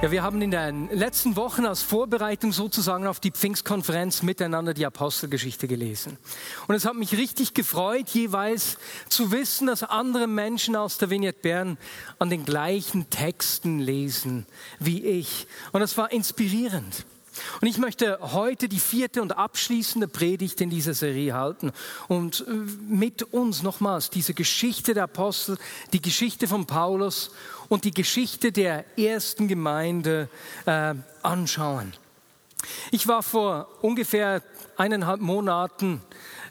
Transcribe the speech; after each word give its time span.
Ja, 0.00 0.12
wir 0.12 0.22
haben 0.22 0.40
in 0.42 0.52
den 0.52 0.88
letzten 0.90 1.34
Wochen 1.34 1.66
als 1.66 1.82
Vorbereitung 1.82 2.52
sozusagen 2.52 3.08
auf 3.08 3.18
die 3.18 3.32
Pfingstkonferenz 3.32 4.22
miteinander 4.22 4.72
die 4.72 4.86
Apostelgeschichte 4.86 5.66
gelesen. 5.66 6.18
Und 6.68 6.76
es 6.76 6.84
hat 6.84 6.94
mich 6.94 7.16
richtig 7.16 7.52
gefreut, 7.52 8.08
jeweils 8.10 8.78
zu 9.08 9.32
wissen, 9.32 9.66
dass 9.66 9.82
andere 9.82 10.28
Menschen 10.28 10.76
aus 10.76 10.98
der 10.98 11.10
Vignette 11.10 11.40
Bern 11.40 11.78
an 12.20 12.30
den 12.30 12.44
gleichen 12.44 13.10
Texten 13.10 13.80
lesen 13.80 14.46
wie 14.78 15.04
ich. 15.04 15.48
Und 15.72 15.80
das 15.80 15.96
war 15.96 16.12
inspirierend. 16.12 17.04
Und 17.60 17.68
ich 17.68 17.78
möchte 17.78 18.18
heute 18.20 18.68
die 18.68 18.80
vierte 18.80 19.22
und 19.22 19.36
abschließende 19.36 20.08
Predigt 20.08 20.60
in 20.60 20.70
dieser 20.70 20.94
Serie 20.94 21.34
halten 21.34 21.72
und 22.08 22.44
äh, 22.46 22.52
mit 22.52 23.22
uns 23.22 23.62
nochmals 23.62 24.10
diese 24.10 24.34
Geschichte 24.34 24.94
der 24.94 25.04
Apostel, 25.04 25.58
die 25.92 26.02
Geschichte 26.02 26.46
von 26.46 26.66
Paulus 26.66 27.30
und 27.68 27.84
die 27.84 27.92
Geschichte 27.92 28.52
der 28.52 28.84
ersten 28.98 29.48
Gemeinde 29.48 30.28
äh, 30.66 30.94
anschauen. 31.22 31.92
Ich 32.90 33.06
war 33.06 33.22
vor 33.22 33.68
ungefähr 33.82 34.42
eineinhalb 34.76 35.20
Monaten 35.20 36.02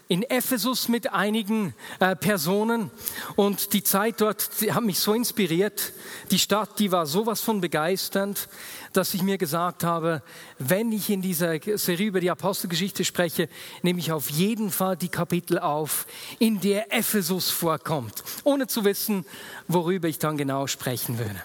in 0.08 0.22
Ephesus 0.22 0.88
mit 0.88 1.12
einigen 1.12 1.74
äh, 2.00 2.16
Personen 2.16 2.90
und 3.36 3.74
die 3.74 3.82
Zeit 3.82 4.22
dort 4.22 4.60
die 4.60 4.72
hat 4.72 4.82
mich 4.82 4.98
so 4.98 5.12
inspiriert. 5.12 5.92
Die 6.30 6.38
Stadt, 6.38 6.78
die 6.78 6.90
war 6.90 7.04
sowas 7.04 7.42
von 7.42 7.60
begeisternd, 7.60 8.48
dass 8.94 9.12
ich 9.12 9.22
mir 9.22 9.36
gesagt 9.36 9.84
habe, 9.84 10.22
wenn 10.58 10.92
ich 10.92 11.10
in 11.10 11.20
dieser 11.20 11.58
Serie 11.76 12.06
über 12.06 12.20
die 12.20 12.30
Apostelgeschichte 12.30 13.04
spreche, 13.04 13.50
nehme 13.82 14.00
ich 14.00 14.10
auf 14.10 14.30
jeden 14.30 14.70
Fall 14.70 14.96
die 14.96 15.10
Kapitel 15.10 15.58
auf, 15.58 16.06
in 16.38 16.60
der 16.60 16.92
Ephesus 16.92 17.50
vorkommt, 17.50 18.24
ohne 18.44 18.66
zu 18.66 18.84
wissen, 18.84 19.26
worüber 19.68 20.08
ich 20.08 20.18
dann 20.18 20.38
genau 20.38 20.66
sprechen 20.66 21.18
würde. 21.18 21.42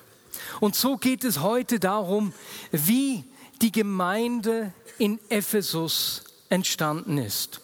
Und 0.62 0.76
so 0.76 0.98
geht 0.98 1.26
es 1.26 1.42
heute 1.42 1.80
darum, 1.80 2.34
wie 2.72 3.26
die 3.62 3.72
Gemeinde 3.72 4.72
in 4.98 5.20
Ephesus 5.30 6.24
entstanden 6.50 7.18
ist. 7.18 7.60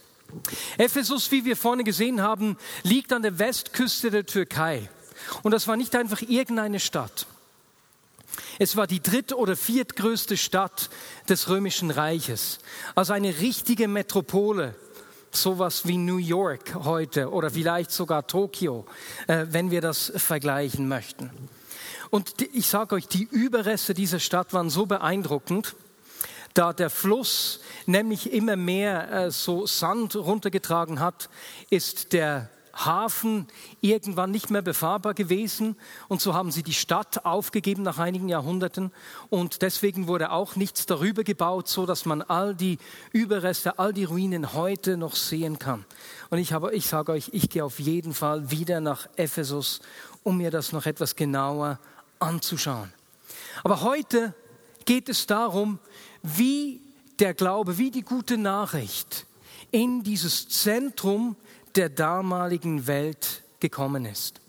Ephesus, 0.77 1.31
wie 1.31 1.45
wir 1.45 1.55
vorne 1.55 1.83
gesehen 1.83 2.21
haben, 2.21 2.57
liegt 2.83 3.13
an 3.13 3.21
der 3.21 3.39
Westküste 3.39 4.11
der 4.11 4.25
Türkei. 4.25 4.89
Und 5.43 5.51
das 5.51 5.67
war 5.67 5.75
nicht 5.75 5.95
einfach 5.95 6.21
irgendeine 6.21 6.79
Stadt. 6.79 7.27
Es 8.57 8.75
war 8.75 8.87
die 8.87 9.01
dritt- 9.01 9.33
oder 9.33 9.55
viertgrößte 9.55 10.37
Stadt 10.37 10.89
des 11.27 11.49
römischen 11.49 11.91
Reiches. 11.91 12.59
Also 12.95 13.13
eine 13.13 13.39
richtige 13.39 13.87
Metropole. 13.87 14.75
Sowas 15.31 15.85
wie 15.85 15.97
New 15.97 16.17
York 16.17 16.73
heute 16.83 17.31
oder 17.31 17.51
vielleicht 17.51 17.91
sogar 17.91 18.25
Tokio, 18.25 18.87
äh, 19.27 19.45
wenn 19.49 19.69
wir 19.69 19.79
das 19.79 20.11
vergleichen 20.15 20.87
möchten. 20.87 21.29
Und 22.09 22.41
ich 22.53 22.65
sage 22.65 22.95
euch, 22.95 23.07
die 23.07 23.27
Überreste 23.29 23.93
dieser 23.93 24.19
Stadt 24.19 24.53
waren 24.53 24.71
so 24.71 24.87
beeindruckend, 24.87 25.75
da 26.59 26.73
der 26.73 26.89
Fluss 26.89 27.61
nämlich 27.85 28.33
immer 28.33 28.57
mehr 28.57 29.09
äh, 29.11 29.31
so 29.31 29.65
Sand 29.65 30.17
runtergetragen 30.17 30.99
hat, 30.99 31.29
ist 31.69 32.11
der 32.11 32.49
Hafen 32.73 33.47
irgendwann 33.79 34.31
nicht 34.31 34.49
mehr 34.49 34.61
befahrbar 34.61 35.13
gewesen 35.13 35.77
und 36.09 36.19
so 36.19 36.33
haben 36.33 36.51
sie 36.51 36.61
die 36.61 36.73
Stadt 36.73 37.23
aufgegeben 37.23 37.83
nach 37.83 37.97
einigen 37.97 38.27
Jahrhunderten 38.27 38.91
und 39.29 39.61
deswegen 39.61 40.07
wurde 40.07 40.31
auch 40.31 40.57
nichts 40.57 40.85
darüber 40.85 41.23
gebaut, 41.23 41.69
so 41.69 41.85
dass 41.85 42.03
man 42.03 42.21
all 42.21 42.53
die 42.53 42.77
Überreste, 43.13 43.79
all 43.79 43.93
die 43.93 44.03
Ruinen 44.03 44.51
heute 44.51 44.97
noch 44.97 45.15
sehen 45.15 45.59
kann. 45.59 45.85
Und 46.29 46.39
ich, 46.39 46.51
habe, 46.51 46.75
ich 46.75 46.87
sage 46.87 47.13
euch, 47.13 47.29
ich 47.31 47.49
gehe 47.49 47.63
auf 47.63 47.79
jeden 47.79 48.13
Fall 48.13 48.51
wieder 48.51 48.81
nach 48.81 49.07
Ephesus, 49.15 49.79
um 50.23 50.35
mir 50.35 50.51
das 50.51 50.73
noch 50.73 50.85
etwas 50.85 51.15
genauer 51.15 51.79
anzuschauen. 52.19 52.91
Aber 53.63 53.79
heute 53.79 54.33
geht 54.85 55.07
es 55.07 55.25
darum, 55.25 55.79
wie 56.23 56.81
der 57.19 57.33
Glaube, 57.33 57.77
wie 57.77 57.91
die 57.91 58.01
gute 58.01 58.37
Nachricht 58.37 59.25
in 59.71 60.03
dieses 60.03 60.47
Zentrum 60.49 61.35
der 61.75 61.89
damaligen 61.89 62.87
Welt 62.87 63.43
gekommen 63.59 64.05
ist. 64.05 64.41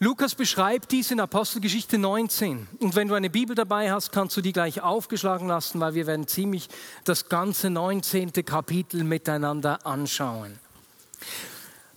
Lukas 0.00 0.34
beschreibt 0.34 0.90
dies 0.92 1.10
in 1.12 1.20
Apostelgeschichte 1.20 1.98
19. 1.98 2.66
Und 2.80 2.96
wenn 2.96 3.08
du 3.08 3.14
eine 3.14 3.30
Bibel 3.30 3.54
dabei 3.54 3.92
hast, 3.92 4.12
kannst 4.12 4.36
du 4.36 4.40
die 4.40 4.52
gleich 4.52 4.82
aufgeschlagen 4.82 5.46
lassen, 5.46 5.80
weil 5.80 5.94
wir 5.94 6.06
werden 6.06 6.26
ziemlich 6.26 6.68
das 7.04 7.28
ganze 7.28 7.70
19. 7.70 8.32
Kapitel 8.44 9.04
miteinander 9.04 9.86
anschauen. 9.86 10.58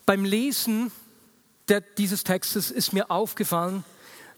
Beim 0.06 0.24
Lesen 0.24 0.92
der, 1.68 1.82
dieses 1.82 2.24
Textes 2.24 2.72
ist 2.72 2.94
mir 2.94 3.12
aufgefallen, 3.12 3.84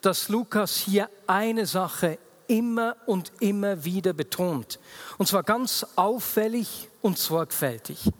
dass 0.01 0.29
Lukas 0.29 0.77
hier 0.77 1.09
eine 1.27 1.65
Sache 1.65 2.17
immer 2.49 2.95
und 3.05 3.31
immer 3.39 3.83
wieder 3.85 4.13
betont. 4.13 4.79
Und 5.17 5.27
zwar 5.27 5.43
ganz 5.43 5.85
auffällig 5.95 6.89
und 7.01 7.17
sorgfältig. 7.17 8.11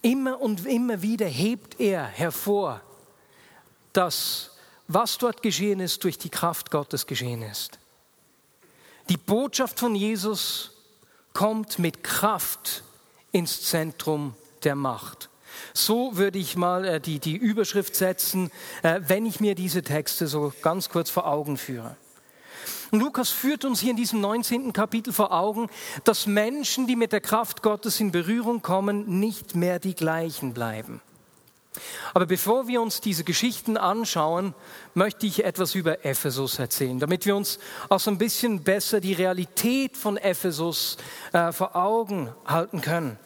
Immer 0.00 0.40
und 0.40 0.66
immer 0.66 1.02
wieder 1.02 1.26
hebt 1.26 1.78
er 1.78 2.04
hervor, 2.04 2.80
dass 3.92 4.50
was 4.88 5.18
dort 5.18 5.42
geschehen 5.42 5.80
ist, 5.80 6.02
durch 6.04 6.18
die 6.18 6.30
Kraft 6.30 6.70
Gottes 6.70 7.06
geschehen 7.06 7.42
ist. 7.42 7.78
Die 9.08 9.16
Botschaft 9.16 9.78
von 9.78 9.94
Jesus 9.94 10.70
kommt 11.32 11.78
mit 11.78 12.02
Kraft 12.02 12.82
ins 13.32 13.62
Zentrum 13.62 14.34
der 14.64 14.74
Macht. 14.74 15.28
So 15.74 16.16
würde 16.16 16.38
ich 16.38 16.56
mal 16.56 16.84
äh, 16.84 17.00
die, 17.00 17.18
die 17.18 17.36
Überschrift 17.36 17.94
setzen, 17.94 18.50
äh, 18.82 19.00
wenn 19.06 19.26
ich 19.26 19.40
mir 19.40 19.54
diese 19.54 19.82
Texte 19.82 20.26
so 20.26 20.52
ganz 20.62 20.88
kurz 20.88 21.10
vor 21.10 21.26
Augen 21.26 21.56
führe. 21.56 21.96
Und 22.90 23.00
Lukas 23.00 23.30
führt 23.30 23.64
uns 23.64 23.80
hier 23.80 23.92
in 23.92 23.96
diesem 23.96 24.20
19. 24.20 24.72
Kapitel 24.72 25.12
vor 25.12 25.32
Augen, 25.32 25.68
dass 26.04 26.26
Menschen, 26.26 26.86
die 26.86 26.96
mit 26.96 27.12
der 27.12 27.22
Kraft 27.22 27.62
Gottes 27.62 27.98
in 28.00 28.12
Berührung 28.12 28.60
kommen, 28.60 29.18
nicht 29.18 29.54
mehr 29.54 29.78
die 29.78 29.94
gleichen 29.94 30.52
bleiben. 30.52 31.00
Aber 32.12 32.26
bevor 32.26 32.68
wir 32.68 32.82
uns 32.82 33.00
diese 33.00 33.24
Geschichten 33.24 33.78
anschauen, 33.78 34.54
möchte 34.92 35.26
ich 35.26 35.44
etwas 35.44 35.74
über 35.74 36.04
Ephesus 36.04 36.58
erzählen, 36.58 36.98
damit 36.98 37.24
wir 37.24 37.34
uns 37.34 37.58
auch 37.88 38.00
so 38.00 38.10
ein 38.10 38.18
bisschen 38.18 38.62
besser 38.62 39.00
die 39.00 39.14
Realität 39.14 39.96
von 39.96 40.18
Ephesus 40.18 40.98
äh, 41.32 41.50
vor 41.52 41.74
Augen 41.74 42.30
halten 42.44 42.82
können. 42.82 43.18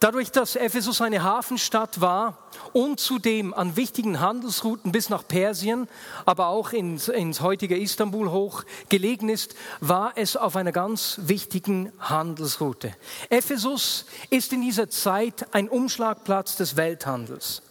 Dadurch, 0.00 0.30
dass 0.30 0.54
Ephesus 0.54 1.00
eine 1.00 1.24
Hafenstadt 1.24 2.00
war 2.00 2.38
und 2.72 3.00
zudem 3.00 3.52
an 3.52 3.74
wichtigen 3.74 4.20
Handelsrouten 4.20 4.92
bis 4.92 5.08
nach 5.08 5.26
Persien, 5.26 5.88
aber 6.24 6.46
auch 6.46 6.70
ins, 6.70 7.08
ins, 7.08 7.40
heutige 7.40 7.76
Istanbul 7.76 8.30
hoch 8.30 8.62
gelegen 8.88 9.28
ist, 9.28 9.56
war 9.80 10.12
es 10.14 10.36
auf 10.36 10.54
einer 10.54 10.70
ganz 10.70 11.18
wichtigen 11.22 11.92
Handelsroute. 11.98 12.94
Ephesus 13.28 14.06
ist 14.30 14.52
in 14.52 14.60
dieser 14.60 14.88
Zeit 14.88 15.52
ein 15.52 15.68
Umschlagplatz 15.68 16.54
des 16.54 16.76
Welthandels. 16.76 17.62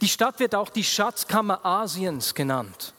Die 0.00 0.08
Stadt 0.08 0.40
wird 0.40 0.56
auch 0.56 0.70
die 0.70 0.84
Schatzkammer 0.84 1.64
Asiens 1.64 2.34
genannt. 2.34 2.94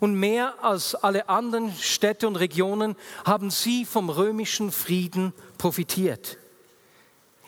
Und 0.00 0.14
mehr 0.14 0.62
als 0.62 0.96
alle 0.96 1.28
anderen 1.28 1.72
Städte 1.76 2.26
und 2.26 2.36
Regionen 2.36 2.96
haben 3.24 3.50
sie 3.50 3.84
vom 3.84 4.10
römischen 4.10 4.72
Frieden 4.72 5.32
profitiert. 5.58 6.39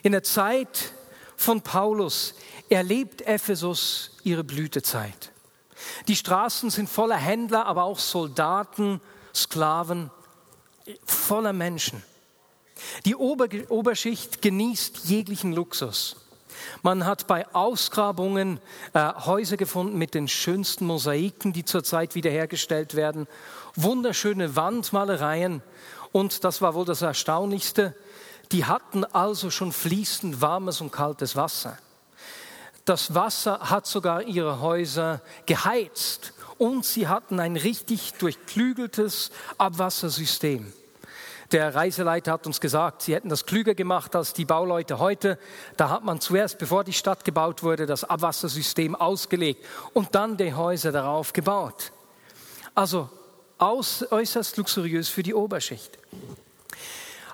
In 0.02 0.12
der 0.12 0.22
Zeit 0.22 0.93
von 1.37 1.62
Paulus 1.62 2.34
erlebt 2.69 3.22
Ephesus 3.22 4.10
ihre 4.25 4.44
Blütezeit. 4.44 5.31
Die 6.08 6.16
Straßen 6.16 6.70
sind 6.70 6.88
voller 6.88 7.16
Händler, 7.16 7.66
aber 7.66 7.84
auch 7.84 7.99
Soldaten, 7.99 9.00
Sklaven, 9.34 10.10
voller 11.04 11.52
Menschen. 11.52 12.02
Die 13.04 13.14
Ober 13.14 13.46
Oberschicht 13.69 14.43
genießt 14.43 15.04
jeglichen 15.04 15.52
Luxus. 15.52 16.16
Man 16.82 17.06
hat 17.06 17.26
bei 17.26 17.46
Ausgrabungen 17.54 18.60
äh, 18.93 19.12
Häuser 19.25 19.56
gefunden 19.56 19.99
mit 19.99 20.14
den 20.14 20.28
schönsten 20.28 20.87
Mosaiken, 20.87 21.52
die 21.52 21.64
zurzeit 21.64 22.14
wiederhergestellt 22.14 22.94
werden, 22.94 23.26
wunderschöne 23.75 24.54
Wandmalereien 24.54 25.62
und 26.12 26.44
das 26.44 26.60
war 26.60 26.75
wohl 26.75 26.84
das 26.84 27.02
Erstaunlichste, 27.02 27.94
die 28.52 28.66
hatten 28.66 29.04
also 29.04 29.50
schon 29.50 29.72
fließend 29.72 30.40
warmes 30.40 30.81
und 30.81 30.93
kaltes 30.93 31.37
Wasser. 31.37 31.78
Das 32.84 33.14
Wasser 33.14 33.70
hat 33.70 33.87
sogar 33.87 34.22
ihre 34.22 34.60
Häuser 34.60 35.22
geheizt 35.46 36.34
und 36.58 36.84
sie 36.84 37.08
hatten 37.08 37.40
ein 37.40 37.56
richtig 37.56 38.14
durchklügeltes 38.14 39.31
Abwassersystem. 39.56 40.72
Der 41.52 41.75
Reiseleiter 41.75 42.32
hat 42.32 42.46
uns 42.46 42.60
gesagt, 42.60 43.02
sie 43.02 43.14
hätten 43.14 43.28
das 43.28 43.46
klüger 43.46 43.75
gemacht 43.75 44.16
als 44.16 44.32
die 44.32 44.46
Bauleute 44.46 44.99
heute. 44.99 45.38
Da 45.76 45.90
hat 45.90 46.02
man 46.02 46.20
zuerst, 46.20 46.58
bevor 46.58 46.82
die 46.82 46.94
Stadt 46.94 47.25
gebaut 47.25 47.62
wurde, 47.62 47.87
das 47.87 48.04
Abwassersystem 48.04 48.94
ausgelegt 48.94 49.64
und 49.93 50.14
dann 50.14 50.37
die 50.37 50.54
Häuser 50.54 50.93
darauf 50.93 51.32
gebaut. 51.32 51.93
Also 52.75 53.10
äußerst 53.58 54.56
luxuriös 54.56 55.08
für 55.08 55.22
die 55.22 55.34
Oberschicht. 55.34 55.99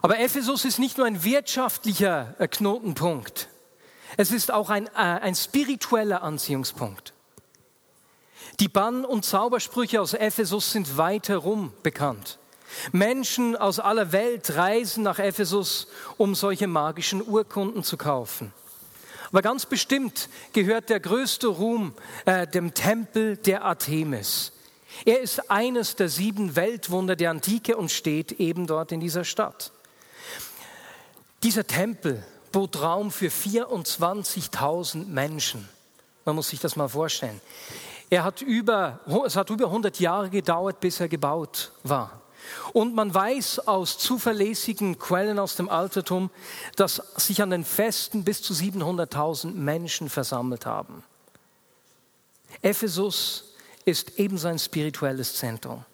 Aber 0.02 0.18
Ephesus 0.18 0.64
ist 0.64 0.78
nicht 0.78 0.98
nur 0.98 1.06
ein 1.06 1.24
wirtschaftlicher 1.24 2.34
äh, 2.38 2.48
Knotenpunkt, 2.48 3.48
es 4.16 4.30
ist 4.30 4.52
auch 4.52 4.70
ein, 4.70 4.86
äh, 4.86 4.90
ein 4.94 5.34
spiritueller 5.34 6.22
Anziehungspunkt. 6.22 7.12
Die 8.60 8.68
Bann- 8.68 9.04
und 9.04 9.24
Zaubersprüche 9.24 10.00
aus 10.00 10.14
Ephesus 10.14 10.72
sind 10.72 10.96
weit 10.96 11.28
herum 11.28 11.72
bekannt. 11.82 12.38
Menschen 12.92 13.56
aus 13.56 13.80
aller 13.80 14.12
Welt 14.12 14.54
reisen 14.56 15.02
nach 15.02 15.18
Ephesus, 15.18 15.88
um 16.16 16.34
solche 16.34 16.66
magischen 16.66 17.26
Urkunden 17.26 17.82
zu 17.82 17.96
kaufen. 17.96 18.52
Aber 19.30 19.42
ganz 19.42 19.66
bestimmt 19.66 20.28
gehört 20.52 20.88
der 20.88 21.00
größte 21.00 21.48
Ruhm 21.48 21.94
äh, 22.24 22.46
dem 22.46 22.74
Tempel 22.74 23.36
der 23.36 23.64
Artemis. 23.64 24.52
Er 25.04 25.20
ist 25.20 25.50
eines 25.50 25.96
der 25.96 26.08
sieben 26.08 26.56
Weltwunder 26.56 27.14
der 27.14 27.30
Antike 27.30 27.76
und 27.76 27.90
steht 27.90 28.32
eben 28.32 28.66
dort 28.66 28.90
in 28.90 29.00
dieser 29.00 29.24
Stadt. 29.24 29.70
Dieser 31.43 31.67
Tempel 31.67 32.25
bot 32.50 32.81
Raum 32.81 33.11
für 33.11 33.29
24.000 33.29 35.06
Menschen. 35.06 35.69
Man 36.25 36.35
muss 36.35 36.49
sich 36.49 36.61
das 36.61 36.75
mal 36.75 36.88
vorstellen. 36.88 37.40
Er 38.11 38.25
hat 38.25 38.43
über, 38.43 39.00
es 39.25 39.37
hat 39.37 39.50
über 39.50 39.67
100 39.67 40.00
Jahre 40.00 40.31
gedauert, 40.31 40.81
bis 40.81 40.99
er 41.00 41.08
gebaut 41.08 41.73
war. 41.85 42.20
Und 42.73 42.94
man 42.94 43.12
weiß 43.12 43.69
aus 43.69 43.99
zuverlässigen 43.99 44.99
Quellen 44.99 45.38
aus 45.38 45.56
dem 45.56 45.69
Altertum, 45.69 46.31
dass 46.76 47.02
sich 47.17 47.43
an 47.43 47.50
den 47.50 47.64
Festen 47.64 48.25
bis 48.25 48.43
zu 48.43 48.55
700.000 48.55 49.52
Menschen 49.52 50.08
versammelt 50.08 50.67
haben. 50.67 51.05
Ephesus 52.62 53.52
ist 53.85 54.19
ebenso 54.19 54.49
ein 54.49 54.58
spirituelles 54.58 55.35
Zentrum. 55.35 55.85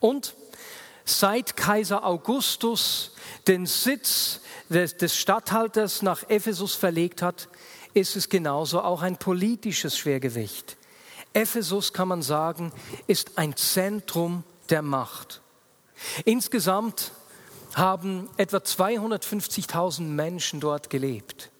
Und 0.00 0.34
seit 1.04 1.56
Kaiser 1.56 2.04
Augustus 2.04 3.12
den 3.46 3.66
Sitz 3.66 4.40
des, 4.68 4.96
des 4.96 5.16
Statthalters 5.16 6.02
nach 6.02 6.28
Ephesus 6.28 6.74
verlegt 6.74 7.22
hat, 7.22 7.48
ist 7.94 8.16
es 8.16 8.28
genauso 8.28 8.82
auch 8.82 9.02
ein 9.02 9.16
politisches 9.16 9.98
Schwergewicht. 9.98 10.76
Ephesus, 11.32 11.92
kann 11.92 12.08
man 12.08 12.22
sagen, 12.22 12.72
ist 13.06 13.38
ein 13.38 13.56
Zentrum 13.56 14.44
der 14.68 14.82
Macht. 14.82 15.40
Insgesamt 16.24 17.12
haben 17.74 18.28
etwa 18.36 18.58
250.000 18.58 20.02
Menschen 20.02 20.60
dort 20.60 20.90
gelebt. 20.90 21.50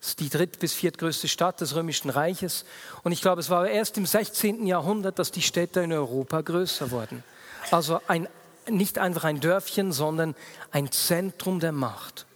Das 0.00 0.10
ist 0.10 0.20
die 0.20 0.30
dritt- 0.30 0.58
bis 0.58 0.72
viertgrößte 0.72 1.28
Stadt 1.28 1.60
des 1.60 1.74
Römischen 1.74 2.10
Reiches. 2.10 2.64
Und 3.02 3.12
ich 3.12 3.20
glaube, 3.20 3.40
es 3.40 3.50
war 3.50 3.68
erst 3.68 3.98
im 3.98 4.06
16. 4.06 4.66
Jahrhundert, 4.66 5.18
dass 5.18 5.30
die 5.30 5.42
Städte 5.42 5.80
in 5.80 5.92
Europa 5.92 6.40
größer 6.40 6.90
wurden. 6.90 7.22
Also 7.70 8.00
ein, 8.08 8.28
nicht 8.68 8.98
einfach 8.98 9.24
ein 9.24 9.40
Dörfchen, 9.40 9.92
sondern 9.92 10.34
ein 10.70 10.90
Zentrum 10.90 11.60
der 11.60 11.72
Macht. 11.72 12.26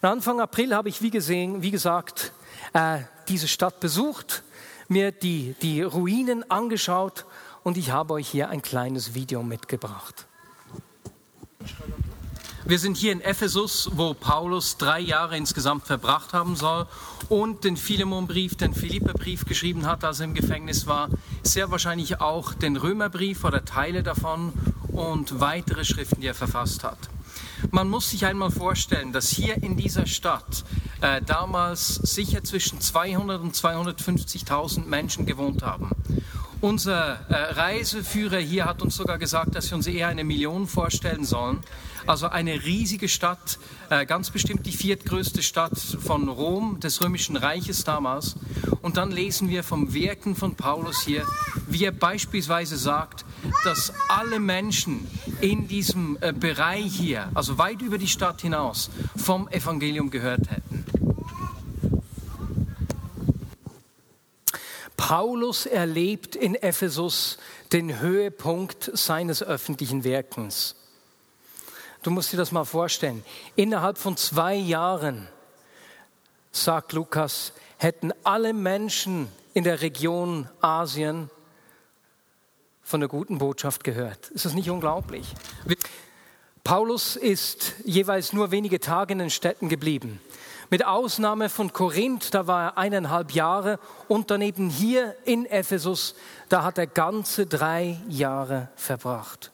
Und 0.00 0.08
Anfang 0.08 0.40
April 0.40 0.74
habe 0.74 0.88
ich, 0.88 1.02
wie, 1.02 1.10
gesehen, 1.10 1.62
wie 1.62 1.70
gesagt, 1.70 2.32
äh, 2.72 3.00
diese 3.28 3.48
Stadt 3.48 3.80
besucht, 3.80 4.42
mir 4.88 5.12
die, 5.12 5.54
die 5.62 5.82
Ruinen 5.82 6.50
angeschaut 6.50 7.24
und 7.62 7.76
ich 7.76 7.90
habe 7.90 8.14
euch 8.14 8.28
hier 8.28 8.50
ein 8.50 8.62
kleines 8.62 9.14
Video 9.14 9.42
mitgebracht. 9.42 10.26
Wir 12.66 12.78
sind 12.78 12.96
hier 12.96 13.12
in 13.12 13.20
Ephesus, 13.20 13.90
wo 13.92 14.14
Paulus 14.14 14.78
drei 14.78 14.98
Jahre 14.98 15.36
insgesamt 15.36 15.86
verbracht 15.86 16.32
haben 16.32 16.56
soll 16.56 16.86
und 17.28 17.62
den 17.62 17.76
Philemonbrief, 17.76 18.56
den 18.56 18.72
Philipperbrief 18.72 19.44
geschrieben 19.44 19.84
hat, 19.84 20.02
als 20.02 20.20
er 20.20 20.24
im 20.24 20.32
Gefängnis 20.32 20.86
war. 20.86 21.10
Sehr 21.42 21.70
wahrscheinlich 21.70 22.22
auch 22.22 22.54
den 22.54 22.78
Römerbrief 22.78 23.44
oder 23.44 23.66
Teile 23.66 24.02
davon 24.02 24.54
und 24.88 25.40
weitere 25.40 25.84
Schriften, 25.84 26.22
die 26.22 26.26
er 26.26 26.34
verfasst 26.34 26.84
hat. 26.84 26.96
Man 27.70 27.90
muss 27.90 28.08
sich 28.08 28.24
einmal 28.24 28.50
vorstellen, 28.50 29.12
dass 29.12 29.28
hier 29.28 29.62
in 29.62 29.76
dieser 29.76 30.06
Stadt 30.06 30.64
äh, 31.02 31.20
damals 31.20 31.96
sicher 31.96 32.44
zwischen 32.44 32.80
200 32.80 33.42
und 33.42 33.54
250.000 33.54 34.86
Menschen 34.86 35.26
gewohnt 35.26 35.62
haben. 35.62 35.90
Unser 36.62 37.18
äh, 37.28 37.34
Reiseführer 37.52 38.38
hier 38.38 38.64
hat 38.64 38.80
uns 38.80 38.96
sogar 38.96 39.18
gesagt, 39.18 39.54
dass 39.54 39.70
wir 39.70 39.76
uns 39.76 39.86
eher 39.86 40.08
eine 40.08 40.24
Million 40.24 40.66
vorstellen 40.66 41.26
sollen. 41.26 41.58
Also 42.06 42.28
eine 42.28 42.64
riesige 42.64 43.08
Stadt, 43.08 43.58
äh, 43.88 44.04
ganz 44.04 44.30
bestimmt 44.30 44.66
die 44.66 44.72
viertgrößte 44.72 45.42
Stadt 45.42 45.78
von 45.78 46.28
Rom, 46.28 46.78
des 46.80 47.00
Römischen 47.00 47.36
Reiches 47.36 47.84
damals. 47.84 48.36
Und 48.82 48.98
dann 48.98 49.10
lesen 49.10 49.48
wir 49.48 49.62
vom 49.62 49.94
Wirken 49.94 50.36
von 50.36 50.54
Paulus 50.54 51.00
hier, 51.00 51.24
wie 51.66 51.84
er 51.84 51.92
beispielsweise 51.92 52.76
sagt, 52.76 53.24
dass 53.64 53.92
alle 54.08 54.38
Menschen 54.38 55.06
in 55.40 55.66
diesem 55.66 56.18
äh, 56.20 56.32
Bereich 56.32 56.94
hier, 56.94 57.30
also 57.34 57.56
weit 57.56 57.80
über 57.80 57.96
die 57.96 58.08
Stadt 58.08 58.42
hinaus, 58.42 58.90
vom 59.16 59.48
Evangelium 59.48 60.10
gehört 60.10 60.50
hätten. 60.50 60.84
Paulus 64.96 65.66
erlebt 65.66 66.36
in 66.36 66.54
Ephesus 66.54 67.38
den 67.72 68.00
Höhepunkt 68.00 68.90
seines 68.94 69.42
öffentlichen 69.42 70.04
Wirkens. 70.04 70.76
Du 72.04 72.10
musst 72.10 72.34
dir 72.34 72.36
das 72.36 72.52
mal 72.52 72.66
vorstellen. 72.66 73.24
Innerhalb 73.56 73.96
von 73.96 74.18
zwei 74.18 74.54
Jahren, 74.54 75.26
sagt 76.52 76.92
Lukas, 76.92 77.54
hätten 77.78 78.12
alle 78.24 78.52
Menschen 78.52 79.28
in 79.54 79.64
der 79.64 79.80
Region 79.80 80.46
Asien 80.60 81.30
von 82.82 83.00
der 83.00 83.08
guten 83.08 83.38
Botschaft 83.38 83.84
gehört. 83.84 84.28
Ist 84.28 84.44
das 84.44 84.52
nicht 84.52 84.68
unglaublich? 84.68 85.32
Paulus 86.62 87.16
ist 87.16 87.72
jeweils 87.86 88.34
nur 88.34 88.50
wenige 88.50 88.80
Tage 88.80 89.14
in 89.14 89.18
den 89.18 89.30
Städten 89.30 89.70
geblieben. 89.70 90.20
Mit 90.68 90.84
Ausnahme 90.84 91.48
von 91.48 91.72
Korinth, 91.72 92.34
da 92.34 92.46
war 92.46 92.64
er 92.64 92.78
eineinhalb 92.78 93.32
Jahre 93.32 93.78
und 94.08 94.30
daneben 94.30 94.68
hier 94.68 95.16
in 95.24 95.46
Ephesus, 95.46 96.16
da 96.50 96.64
hat 96.64 96.76
er 96.76 96.86
ganze 96.86 97.46
drei 97.46 97.98
Jahre 98.10 98.68
verbracht. 98.76 99.53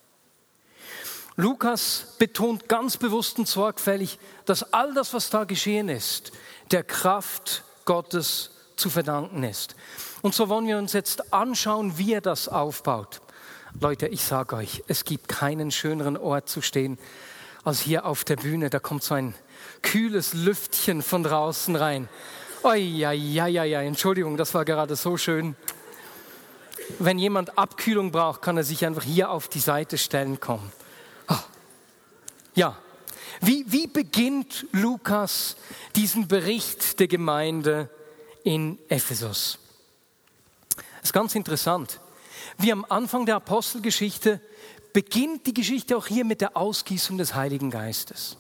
Lukas 1.40 2.16
betont 2.18 2.68
ganz 2.68 2.98
bewusst 2.98 3.38
und 3.38 3.48
sorgfältig, 3.48 4.18
dass 4.44 4.74
all 4.74 4.92
das, 4.92 5.14
was 5.14 5.30
da 5.30 5.44
geschehen 5.44 5.88
ist, 5.88 6.32
der 6.70 6.84
Kraft 6.84 7.64
Gottes 7.86 8.50
zu 8.76 8.90
verdanken 8.90 9.42
ist. 9.42 9.74
Und 10.20 10.34
so 10.34 10.50
wollen 10.50 10.66
wir 10.66 10.76
uns 10.76 10.92
jetzt 10.92 11.32
anschauen, 11.32 11.96
wie 11.96 12.12
er 12.12 12.20
das 12.20 12.48
aufbaut. 12.48 13.22
Leute, 13.80 14.06
ich 14.06 14.22
sage 14.22 14.56
euch, 14.56 14.84
es 14.86 15.04
gibt 15.04 15.28
keinen 15.28 15.70
schöneren 15.70 16.18
Ort 16.18 16.50
zu 16.50 16.60
stehen 16.60 16.98
als 17.64 17.80
hier 17.80 18.04
auf 18.04 18.24
der 18.24 18.36
Bühne. 18.36 18.68
Da 18.68 18.78
kommt 18.78 19.02
so 19.02 19.14
ein 19.14 19.34
kühles 19.80 20.34
Lüftchen 20.34 21.00
von 21.00 21.22
draußen 21.22 21.74
rein. 21.74 22.10
Oi, 22.64 22.76
ja, 22.76 23.12
ja, 23.12 23.46
ja, 23.46 23.80
Entschuldigung, 23.80 24.36
das 24.36 24.52
war 24.52 24.66
gerade 24.66 24.94
so 24.94 25.16
schön. 25.16 25.56
Wenn 26.98 27.18
jemand 27.18 27.56
Abkühlung 27.56 28.12
braucht, 28.12 28.42
kann 28.42 28.58
er 28.58 28.64
sich 28.64 28.84
einfach 28.84 29.04
hier 29.04 29.30
auf 29.30 29.48
die 29.48 29.60
Seite 29.60 29.96
stellen 29.96 30.38
kommen. 30.38 30.70
Ja, 32.54 32.76
wie, 33.40 33.64
wie 33.68 33.86
beginnt 33.86 34.66
Lukas 34.72 35.56
diesen 35.96 36.28
Bericht 36.28 36.98
der 37.00 37.08
Gemeinde 37.08 37.88
in 38.44 38.78
Ephesus? 38.88 39.58
Das 40.76 41.04
ist 41.04 41.12
ganz 41.12 41.34
interessant. 41.34 42.00
Wie 42.58 42.72
am 42.72 42.84
Anfang 42.88 43.24
der 43.24 43.36
Apostelgeschichte 43.36 44.40
beginnt 44.92 45.46
die 45.46 45.54
Geschichte 45.54 45.96
auch 45.96 46.06
hier 46.06 46.24
mit 46.24 46.40
der 46.40 46.56
Ausgießung 46.56 47.16
des 47.16 47.34
Heiligen 47.34 47.70
Geistes. 47.70 48.36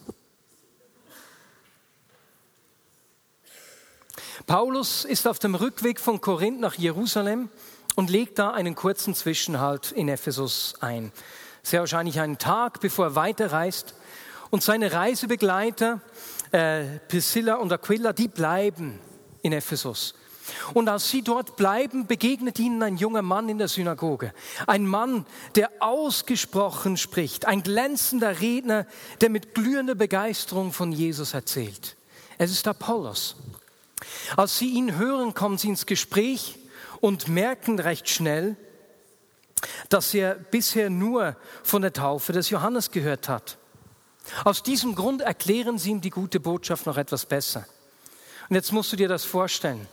Paulus 4.46 5.04
ist 5.04 5.28
auf 5.28 5.38
dem 5.38 5.54
Rückweg 5.54 6.00
von 6.00 6.20
Korinth 6.20 6.60
nach 6.60 6.74
Jerusalem 6.74 7.50
und 7.94 8.10
legt 8.10 8.38
da 8.38 8.50
einen 8.50 8.74
kurzen 8.74 9.14
Zwischenhalt 9.14 9.92
in 9.92 10.08
Ephesus 10.08 10.74
ein. 10.80 11.12
Sehr 11.62 11.80
wahrscheinlich 11.80 12.20
einen 12.20 12.38
Tag, 12.38 12.80
bevor 12.80 13.06
er 13.06 13.14
weiterreist. 13.14 13.94
Und 14.50 14.62
seine 14.62 14.92
Reisebegleiter, 14.92 16.00
äh, 16.50 16.98
Priscilla 17.08 17.56
und 17.56 17.72
Aquila, 17.72 18.12
die 18.12 18.28
bleiben 18.28 18.98
in 19.42 19.52
Ephesus. 19.52 20.14
Und 20.74 20.88
als 20.88 21.08
sie 21.08 21.22
dort 21.22 21.56
bleiben, 21.56 22.06
begegnet 22.06 22.58
ihnen 22.58 22.82
ein 22.82 22.96
junger 22.96 23.22
Mann 23.22 23.48
in 23.48 23.58
der 23.58 23.68
Synagoge. 23.68 24.32
Ein 24.66 24.86
Mann, 24.86 25.26
der 25.54 25.70
ausgesprochen 25.80 26.96
spricht. 26.96 27.46
Ein 27.46 27.62
glänzender 27.62 28.40
Redner, 28.40 28.86
der 29.20 29.30
mit 29.30 29.54
glühender 29.54 29.94
Begeisterung 29.94 30.72
von 30.72 30.92
Jesus 30.92 31.34
erzählt. 31.34 31.96
Es 32.38 32.50
ist 32.50 32.66
Apollos. 32.66 33.36
Als 34.36 34.58
sie 34.58 34.70
ihn 34.70 34.96
hören, 34.96 35.34
kommen 35.34 35.58
sie 35.58 35.68
ins 35.68 35.86
Gespräch 35.86 36.58
und 37.00 37.28
merken 37.28 37.78
recht 37.78 38.08
schnell, 38.08 38.56
dass 39.88 40.14
er 40.14 40.34
bisher 40.34 40.90
nur 40.90 41.36
von 41.62 41.82
der 41.82 41.92
Taufe 41.92 42.32
des 42.32 42.50
Johannes 42.50 42.90
gehört 42.90 43.28
hat. 43.28 43.58
Aus 44.44 44.62
diesem 44.62 44.94
Grund 44.94 45.22
erklären 45.22 45.78
sie 45.78 45.90
ihm 45.90 46.00
die 46.00 46.10
gute 46.10 46.40
Botschaft 46.40 46.86
noch 46.86 46.96
etwas 46.96 47.26
besser. 47.26 47.66
Und 48.48 48.56
jetzt 48.56 48.72
musst 48.72 48.92
du 48.92 48.96
dir 48.96 49.08
das 49.08 49.24
vorstellen. 49.24 49.86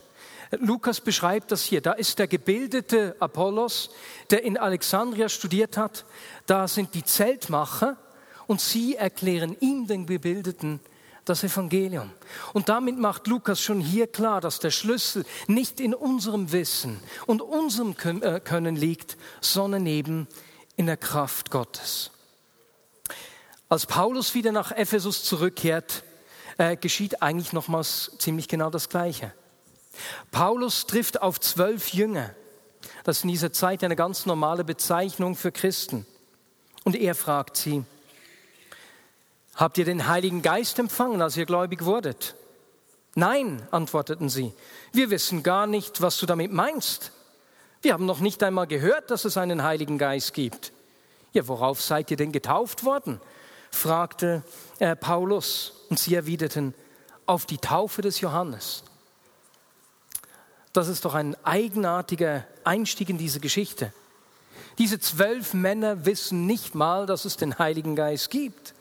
Lukas 0.52 1.02
beschreibt 1.02 1.52
das 1.52 1.64
hier. 1.64 1.82
Da 1.82 1.94
ist 1.94 2.20
der 2.20 2.28
gebildete 2.28 3.16
Apollos, 3.20 3.90
der 4.30 4.44
in 4.44 4.58
Alexandria 4.58 5.30
studiert 5.30 5.78
hat. 5.78 6.06
Da 6.46 6.68
sind 6.68 6.94
die 6.94 7.04
Zeltmacher 7.04 7.98
und 8.48 8.62
sie 8.62 8.96
erklären 8.96 9.58
ihm, 9.60 9.88
den 9.88 10.06
Gebildeten, 10.06 10.80
das 11.26 11.44
Evangelium. 11.44 12.12
Und 12.54 12.70
damit 12.70 12.98
macht 12.98 13.28
Lukas 13.28 13.62
schon 13.62 13.82
hier 13.82 14.08
klar, 14.08 14.40
dass 14.40 14.60
der 14.60 14.72
Schlüssel 14.72 15.26
nicht 15.48 15.82
in 15.82 15.94
unserem 15.94 16.52
Wissen 16.54 17.00
und 17.26 17.42
unserem 17.42 17.96
äh, 18.22 18.40
Können 18.40 18.78
liegt, 18.78 19.18
sondern 19.42 19.86
eben 19.86 20.28
in 20.78 20.86
der 20.86 20.98
Kraft 20.98 21.52
Gottes. 21.52 22.12
Als 23.70 23.86
Paulus 23.86 24.34
wieder 24.34 24.52
nach 24.52 24.72
Ephesus 24.72 25.24
zurückkehrt, 25.24 26.04
äh, 26.58 26.78
geschieht 26.78 27.22
eigentlich 27.22 27.54
nochmals 27.54 28.12
ziemlich 28.18 28.48
genau 28.48 28.70
das 28.70 28.88
Gleiche. 28.88 29.34
Paulus 30.32 30.86
trifft 30.86 31.22
auf 31.22 31.40
zwölf 31.40 31.94
Jünger. 31.94 32.34
Das 33.04 33.18
ist 33.18 33.24
in 33.24 33.30
dieser 33.30 33.52
Zeit 33.52 33.84
eine 33.84 33.96
ganz 33.96 34.26
normale 34.26 34.64
Bezeichnung 34.64 35.36
für 35.36 35.52
Christen. 35.52 36.06
Und 36.84 36.96
er 36.96 37.16
fragt 37.16 37.58
sie, 37.58 37.84
Habt 39.58 39.80
ihr 39.80 39.86
den 39.86 40.08
Heiligen 40.08 40.44
Geist 40.44 40.78
empfangen, 40.78 41.20
als 41.20 41.36
ihr 41.36 41.48
gläubig 41.48 41.84
wurdet? 41.84 42.36
Nein, 43.16 43.68
antworteten 43.72 44.30
sie. 44.30 44.54
Wir 44.94 45.10
wissen 45.10 45.42
gar 45.42 45.66
nicht, 45.66 46.00
was 46.02 46.20
du 46.20 46.28
damit 46.28 46.54
meinst. 46.54 47.12
Wir 47.82 47.94
haben 47.94 48.06
noch 48.06 48.20
nicht 48.20 48.44
einmal 48.44 48.68
gehört, 48.68 49.10
dass 49.10 49.26
es 49.26 49.36
einen 49.36 49.64
Heiligen 49.64 49.98
Geist 49.98 50.36
gibt. 50.36 50.72
Ja, 51.34 51.48
worauf 51.48 51.82
seid 51.82 52.12
ihr 52.12 52.18
denn 52.18 52.32
getauft 52.32 52.84
worden? 52.84 53.20
Fragte 53.78 54.44
äh, 54.80 54.96
Paulus. 54.96 55.74
Und 55.90 56.00
sie 56.00 56.16
erwiderten, 56.16 56.74
auf 57.26 57.46
die 57.46 57.60
Taufe 57.60 58.02
des 58.02 58.20
Johannes. 58.20 58.84
Das 60.74 60.88
ist 60.88 61.06
doch 61.06 61.14
ein 61.14 61.36
eigenartiger 61.46 62.46
Einstieg 62.64 63.10
in 63.10 63.18
diese 63.18 63.40
Geschichte. 63.40 63.94
Diese 64.78 65.00
zwölf 65.00 65.54
Männer 65.54 66.06
wissen 66.06 66.46
nicht 66.46 66.76
mal, 66.76 67.06
dass 67.06 67.26
es 67.26 67.38
den 67.38 67.58
Heiligen 67.58 67.96
Geist 67.96 68.30
gibt. 68.30 68.74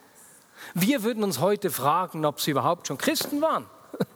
Wir 0.75 1.03
würden 1.03 1.25
uns 1.25 1.41
heute 1.41 1.71
fragen, 1.71 2.25
ob 2.25 2.41
sie 2.41 2.50
überhaupt 2.50 2.88
schon 2.88 2.99
Christen 2.99 3.41
waren. 3.41 3.67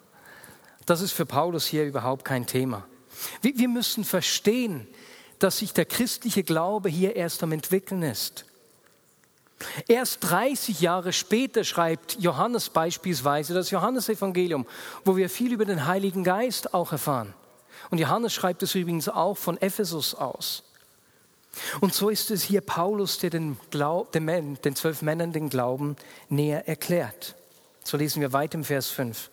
Das 0.87 1.03
ist 1.03 1.13
für 1.13 1.27
Paulus 1.27 1.67
hier 1.67 1.85
überhaupt 1.85 2.25
kein 2.25 2.47
Thema. 2.49 2.85
Wir 3.43 3.69
müssen 3.69 4.03
verstehen, 4.03 4.89
dass 5.39 5.59
sich 5.59 5.73
der 5.73 5.85
christliche 5.85 6.43
Glaube 6.43 6.89
hier 6.89 7.15
erst 7.15 7.45
am 7.45 7.53
entwickeln 7.53 8.03
ist. 8.03 8.45
Erst 9.89 10.19
30 10.31 10.81
Jahre 10.81 11.13
später 11.13 11.65
schreibt 11.65 12.19
Johannes 12.21 12.71
beispielsweise 12.71 13.55
das 13.55 13.71
Johannesevangelium, 13.71 14.67
wo 15.05 15.17
wir 15.17 15.29
viel 15.29 15.53
über 15.53 15.65
den 15.65 15.87
Heiligen 15.87 16.25
Geist 16.25 16.73
auch 16.73 16.93
erfahren. 16.93 17.35
Und 17.91 17.99
Johannes 17.99 18.33
schreibt 18.33 18.63
es 18.63 18.75
übrigens 18.75 19.09
auch 19.09 19.37
von 19.37 19.61
Ephesus 19.61 20.15
aus. 20.15 20.63
Und 21.81 21.95
so 21.95 22.09
ist 22.09 22.31
es 22.31 22.43
hier 22.43 22.61
Paulus, 22.61 23.19
der 23.19 23.31
den, 23.31 23.59
Glaub, 23.71 24.13
den, 24.13 24.61
den 24.63 24.77
zwölf 24.77 25.03
Männern 25.03 25.33
den 25.33 25.49
Glauben 25.49 25.97
näher 26.29 26.69
erklärt. 26.69 27.35
So 27.85 27.97
lesen 27.97 28.21
wir 28.21 28.33
weit 28.33 28.55
im 28.55 28.65
Vers 28.65 28.89
5. 28.89 29.31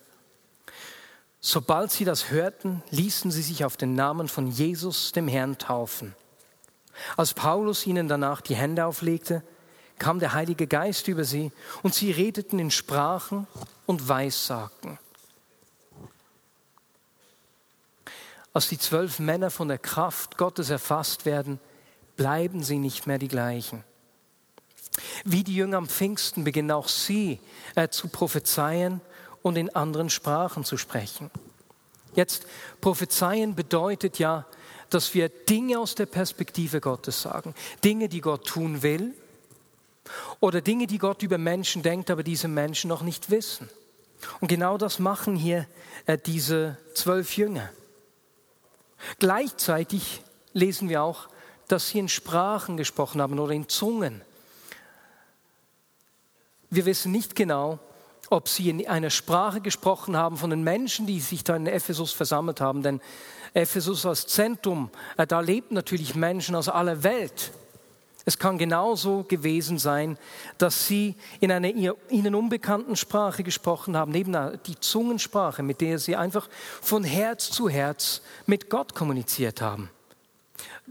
Sobald 1.40 1.92
sie 1.92 2.06
das 2.06 2.32
hörten, 2.32 2.82
ließen 2.90 3.32
sie 3.32 3.44
sich 3.44 3.64
auf 3.64 3.78
den 3.78 3.94
Namen 3.94 4.28
von 4.28 4.48
Jesus, 4.48 5.12
dem 5.12 5.28
Herrn, 5.28 5.58
taufen. 5.58 6.16
Als 7.16 7.34
Paulus 7.34 7.86
ihnen 7.86 8.08
danach 8.08 8.42
die 8.42 8.56
Hände 8.56 8.86
auflegte, 8.86 9.44
kam 10.00 10.20
der 10.20 10.34
Heilige 10.34 10.68
Geist 10.68 11.08
über 11.08 11.24
sie 11.24 11.52
und 11.84 11.94
sie 11.94 12.12
redeten 12.12 12.60
in 12.60 12.72
Sprachen 12.72 13.48
und 13.86 14.08
Weissagten. 14.08 15.00
Als 18.54 18.70
die 18.70 18.80
zwölf 18.80 19.20
Männer 19.20 19.52
von 19.52 19.68
der 19.68 19.78
Kraft 19.78 20.38
Gottes 20.38 20.70
erfasst 20.70 21.26
werden, 21.26 21.60
bleiben 22.16 22.64
sie 22.64 22.80
nicht 22.80 23.06
mehr 23.06 23.20
die 23.20 23.28
gleichen. 23.28 23.84
Wie 25.24 25.44
die 25.44 25.56
Jünger 25.56 25.78
am 25.78 25.88
Pfingsten 25.88 26.44
beginnen 26.44 26.72
auch 26.72 26.88
sie 26.88 27.40
äh, 27.76 27.90
zu 27.90 28.08
prophezeien 28.08 29.02
und 29.44 29.58
in 29.58 29.76
anderen 29.76 30.10
Sprachen 30.10 30.64
zu 30.64 30.78
sprechen. 30.78 31.30
Jetzt, 32.16 32.48
prophezeien 32.82 33.54
bedeutet 33.54 34.18
ja, 34.18 34.48
dass 34.90 35.14
wir 35.14 35.30
Dinge 35.30 35.78
aus 35.80 35.94
der 35.94 36.08
Perspektive 36.08 36.82
Gottes 36.82 37.22
sagen. 37.22 37.54
Dinge, 37.84 38.10
die 38.10 38.22
Gott 38.22 38.48
tun 38.48 38.82
will 38.82 39.14
oder 40.40 40.62
Dinge, 40.62 40.88
die 40.88 40.98
Gott 40.98 41.24
über 41.24 41.38
Menschen 41.38 41.84
denkt, 41.84 42.10
aber 42.10 42.24
diese 42.24 42.48
Menschen 42.48 42.88
noch 42.88 43.02
nicht 43.02 43.30
wissen. 43.30 43.70
Und 44.40 44.48
genau 44.48 44.78
das 44.78 45.00
machen 45.00 45.36
hier 45.36 45.68
äh, 46.06 46.18
diese 46.18 46.78
zwölf 46.94 47.38
Jünger. 47.38 47.70
Gleichzeitig 49.20 50.22
lesen 50.54 50.90
wir 50.90 51.04
auch, 51.04 51.28
dass 51.68 51.90
sie 51.90 52.00
in 52.00 52.10
Sprachen 52.10 52.78
gesprochen 52.78 53.22
haben 53.22 53.38
oder 53.38 53.54
in 53.54 53.70
Zungen. 53.70 54.22
Wir 56.70 56.86
wissen 56.86 57.12
nicht 57.12 57.36
genau, 57.36 57.80
ob 58.30 58.50
sie 58.50 58.70
in 58.70 58.88
einer 58.88 59.10
Sprache 59.10 59.62
gesprochen 59.62 60.18
haben 60.18 60.38
von 60.38 60.50
den 60.50 60.64
Menschen, 60.64 61.08
die 61.08 61.20
sich 61.20 61.44
da 61.44 61.56
in 61.56 61.68
Ephesus 61.68 62.12
versammelt 62.12 62.60
haben. 62.60 62.84
Denn 62.84 63.02
Ephesus 63.54 64.06
als 64.06 64.28
Zentrum, 64.28 64.90
äh, 65.18 65.28
da 65.28 65.40
lebten 65.40 65.76
natürlich 65.76 66.16
Menschen 66.16 66.56
aus 66.56 66.70
aller 66.70 67.04
Welt. 67.04 67.52
Es 68.28 68.38
kann 68.38 68.58
genauso 68.58 69.24
gewesen 69.24 69.80
sein, 69.80 70.18
dass 70.58 70.86
sie 70.86 71.16
in 71.40 71.50
einer 71.50 71.70
ihnen 72.10 72.36
unbekannten 72.36 72.98
Sprache 72.98 73.42
gesprochen 73.42 73.96
haben, 73.96 74.12
neben 74.12 74.36
die 74.66 74.78
Zungensprache, 74.78 75.64
mit 75.64 75.80
der 75.80 75.98
sie 75.98 76.18
einfach 76.18 76.50
von 76.82 77.06
Herz 77.06 77.50
zu 77.50 77.70
Herz 77.70 78.22
mit 78.46 78.70
Gott 78.70 78.94
kommuniziert 78.96 79.62
haben. 79.62 79.90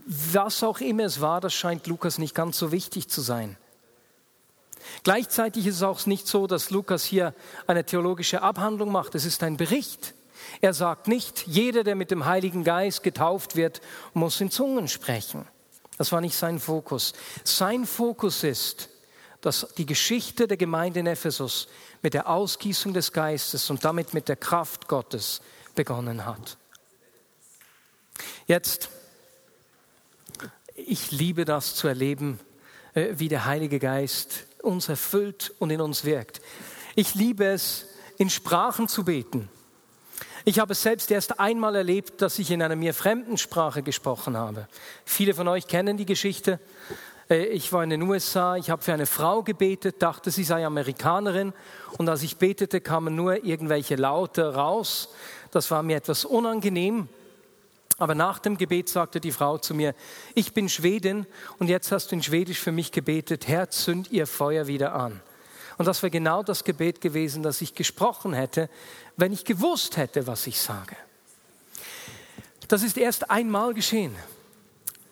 Was 0.07 0.63
auch 0.63 0.81
immer 0.81 1.05
es 1.05 1.21
war, 1.21 1.43
das 1.43 1.53
scheint 1.53 1.87
Lukas 1.87 2.17
nicht 2.17 2.35
ganz 2.35 2.57
so 2.57 2.73
wichtig 2.73 3.09
zu 3.09 3.21
sein. 3.21 3.59
Gleichzeitig 5.03 5.67
ist 5.67 5.77
es 5.77 5.83
auch 5.83 6.07
nicht 6.07 6.27
so, 6.27 6.47
dass 6.47 6.71
Lukas 6.71 7.05
hier 7.05 7.35
eine 7.67 7.85
theologische 7.85 8.41
Abhandlung 8.41 8.91
macht. 8.91 9.15
Es 9.15 9.27
ist 9.27 9.43
ein 9.43 9.59
Bericht. 9.59 10.15
Er 10.63 10.73
sagt 10.73 11.07
nicht, 11.07 11.47
jeder, 11.47 11.85
der 11.85 11.97
mit 11.97 12.11
dem 12.11 12.25
Heiligen 12.25 12.65
Geist 12.65 13.03
getauft 13.03 13.57
wird, 13.57 13.83
muss 14.15 14.41
in 14.41 14.51
Zungen 14.51 14.89
sprechen. 14.89 15.47
Das 15.99 16.13
war 16.13 16.21
nicht 16.21 16.37
sein 16.37 16.59
Fokus. 16.59 17.15
Sein 17.45 17.87
Fokus 17.87 18.43
ist, 18.43 18.89
dass 19.41 19.69
die 19.77 19.87
Geschichte 19.87 20.47
der 20.47 20.57
Gemeinde 20.57 21.01
in 21.01 21.07
Ephesus 21.07 21.69
mit 22.03 22.15
der 22.15 22.29
Ausgießung 22.29 22.93
des 22.93 23.13
Geistes 23.13 23.71
und 23.71 23.85
damit 23.85 24.15
mit 24.15 24.29
der 24.29 24.37
Kraft 24.37 24.89
Gottes 24.89 25.41
begonnen 25.75 26.27
hat. 26.27 26.57
Jetzt 28.47 28.89
ich 30.77 31.11
liebe 31.11 31.45
das 31.45 31.75
zu 31.75 31.89
erleben, 31.89 32.39
äh, 32.95 33.15
wie 33.17 33.29
der 33.29 33.47
Heilige 33.47 33.79
Geist 33.79 34.47
uns 34.63 34.89
erfüllt 34.89 35.55
und 35.59 35.71
in 35.71 35.81
uns 35.81 36.05
wirkt. 36.05 36.41
Ich 36.95 37.15
liebe 37.15 37.47
es, 37.47 37.87
in 38.19 38.31
Sprachen 38.31 38.89
zu 38.89 39.05
beten. 39.05 39.49
Ich 40.49 40.61
habe 40.61 40.75
es 40.75 40.83
selbst 40.83 41.11
erst 41.11 41.41
einmal 41.41 41.75
erlebt, 41.75 42.23
dass 42.23 42.39
ich 42.39 42.53
in 42.53 42.63
einer 42.63 42.77
mir 42.77 42.95
fremden 42.95 43.37
Sprache 43.37 43.83
gesprochen 43.83 44.37
habe. 44.37 44.69
Viele 45.05 45.35
von 45.35 45.49
euch 45.49 45.67
kennen 45.67 45.97
die 45.97 46.07
Geschichte. 46.07 46.61
Äh, 47.29 47.47
ich 47.47 47.73
war 47.73 47.83
in 47.83 47.91
den 47.91 48.03
USA, 48.03 48.55
ich 48.55 48.71
habe 48.71 48.81
für 48.81 48.93
eine 48.93 49.07
Frau 49.07 49.43
gebetet, 49.43 49.97
dachte, 49.99 50.31
sie 50.31 50.45
sei 50.45 50.65
Amerikanerin 50.65 51.53
und 51.99 52.09
als 52.09 52.23
ich 52.23 52.37
betete, 52.37 52.81
kamen 52.81 53.17
nur 53.17 53.45
irgendwelche 53.45 53.97
Laute 53.97 54.55
raus. 54.55 55.09
Das 55.51 55.69
war 55.73 55.83
mir 55.83 55.97
etwas 55.97 56.25
unangenehm. 56.25 57.09
Aber 57.99 58.15
nach 58.15 58.39
dem 58.39 58.57
Gebet 58.57 58.89
sagte 58.89 59.19
die 59.19 59.33
Frau 59.33 59.59
zu 59.59 59.75
mir, 59.75 59.97
ich 60.37 60.55
bin 60.55 60.69
Schwedin 60.69 61.27
und 61.59 61.69
jetzt 61.69 61.91
hast 61.91 62.13
du 62.13 62.15
in 62.15 62.23
Schwedisch 62.23 62.61
für 62.61 62.71
mich 62.71 62.93
gebetet, 62.93 63.49
Herr, 63.49 63.71
zünd 63.71 64.13
ihr 64.13 64.29
Feuer 64.29 64.69
wieder 64.69 64.95
an. 64.95 65.21
Und 65.79 65.87
das 65.87 66.03
wäre 66.03 66.11
genau 66.11 66.43
das 66.43 66.65
Gebet 66.65 67.01
gewesen, 67.01 67.43
das 67.43 67.61
ich 67.61 67.75
gesprochen 67.75 68.33
hätte, 68.33 68.71
wenn 69.17 69.33
ich 69.33 69.45
gewusst 69.45 69.97
hätte, 69.97 70.27
was 70.27 70.47
ich 70.47 70.61
sage. 70.61 70.97
Das 72.69 72.83
ist 72.83 72.97
erst 72.97 73.31
einmal 73.31 73.75
geschehen. 73.75 74.17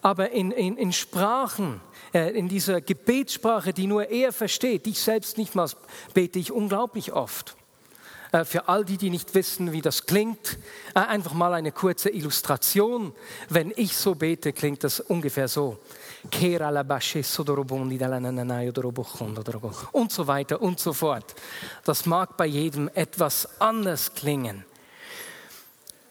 Aber 0.02 0.30
in, 0.30 0.50
in, 0.50 0.76
in 0.76 0.92
Sprachen, 0.92 1.80
äh, 2.12 2.30
in 2.30 2.49
dieser 2.49 2.80
Gebetssprache, 2.80 3.73
die 3.73 3.87
nur 3.87 4.11
er 4.11 4.33
versteht, 4.33 4.87
ich 4.87 5.00
selbst 5.00 5.38
nicht 5.38 5.54
mal, 5.54 5.71
bete 6.12 6.38
ich 6.38 6.52
unglaublich 6.52 7.12
oft. 7.12 7.56
Äh, 8.34 8.44
für 8.44 8.68
all 8.68 8.84
die, 8.84 8.96
die 8.96 9.10
nicht 9.10 9.32
wissen, 9.34 9.70
wie 9.70 9.80
das 9.80 10.06
klingt, 10.06 10.58
äh, 10.94 10.98
einfach 10.98 11.34
mal 11.34 11.54
eine 11.54 11.70
kurze 11.70 12.10
Illustration. 12.10 13.12
Wenn 13.48 13.72
ich 13.76 13.96
so 13.96 14.16
bete, 14.16 14.52
klingt 14.52 14.82
das 14.82 14.98
ungefähr 14.98 15.46
so. 15.46 15.78
Und 19.92 20.10
so 20.10 20.26
weiter 20.26 20.60
und 20.60 20.80
so 20.80 20.92
fort. 20.92 21.34
Das 21.84 22.06
mag 22.06 22.36
bei 22.36 22.46
jedem 22.46 22.90
etwas 22.94 23.60
anders 23.60 24.14
klingen. 24.14 24.64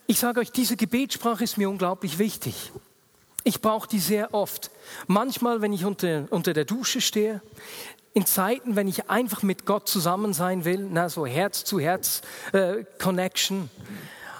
ich 0.06 0.18
sage 0.18 0.40
euch, 0.40 0.50
diese 0.50 0.76
Gebetssprache 0.76 1.44
ist 1.44 1.58
mir 1.58 1.68
unglaublich 1.68 2.18
wichtig. 2.18 2.72
Ich 3.46 3.60
brauche 3.60 3.86
die 3.86 3.98
sehr 3.98 4.32
oft. 4.32 4.70
Manchmal, 5.06 5.60
wenn 5.60 5.74
ich 5.74 5.84
unter, 5.84 6.24
unter 6.30 6.54
der 6.54 6.64
Dusche 6.64 7.02
stehe, 7.02 7.42
in 8.14 8.26
Zeiten, 8.26 8.76
wenn 8.76 8.86
ich 8.86 9.10
einfach 9.10 9.42
mit 9.42 9.66
Gott 9.66 9.88
zusammen 9.88 10.32
sein 10.32 10.64
will, 10.64 10.88
na, 10.90 11.08
so 11.08 11.26
Herz 11.26 11.64
zu 11.64 11.80
Herz 11.80 12.22
äh, 12.52 12.84
Connection. 13.00 13.68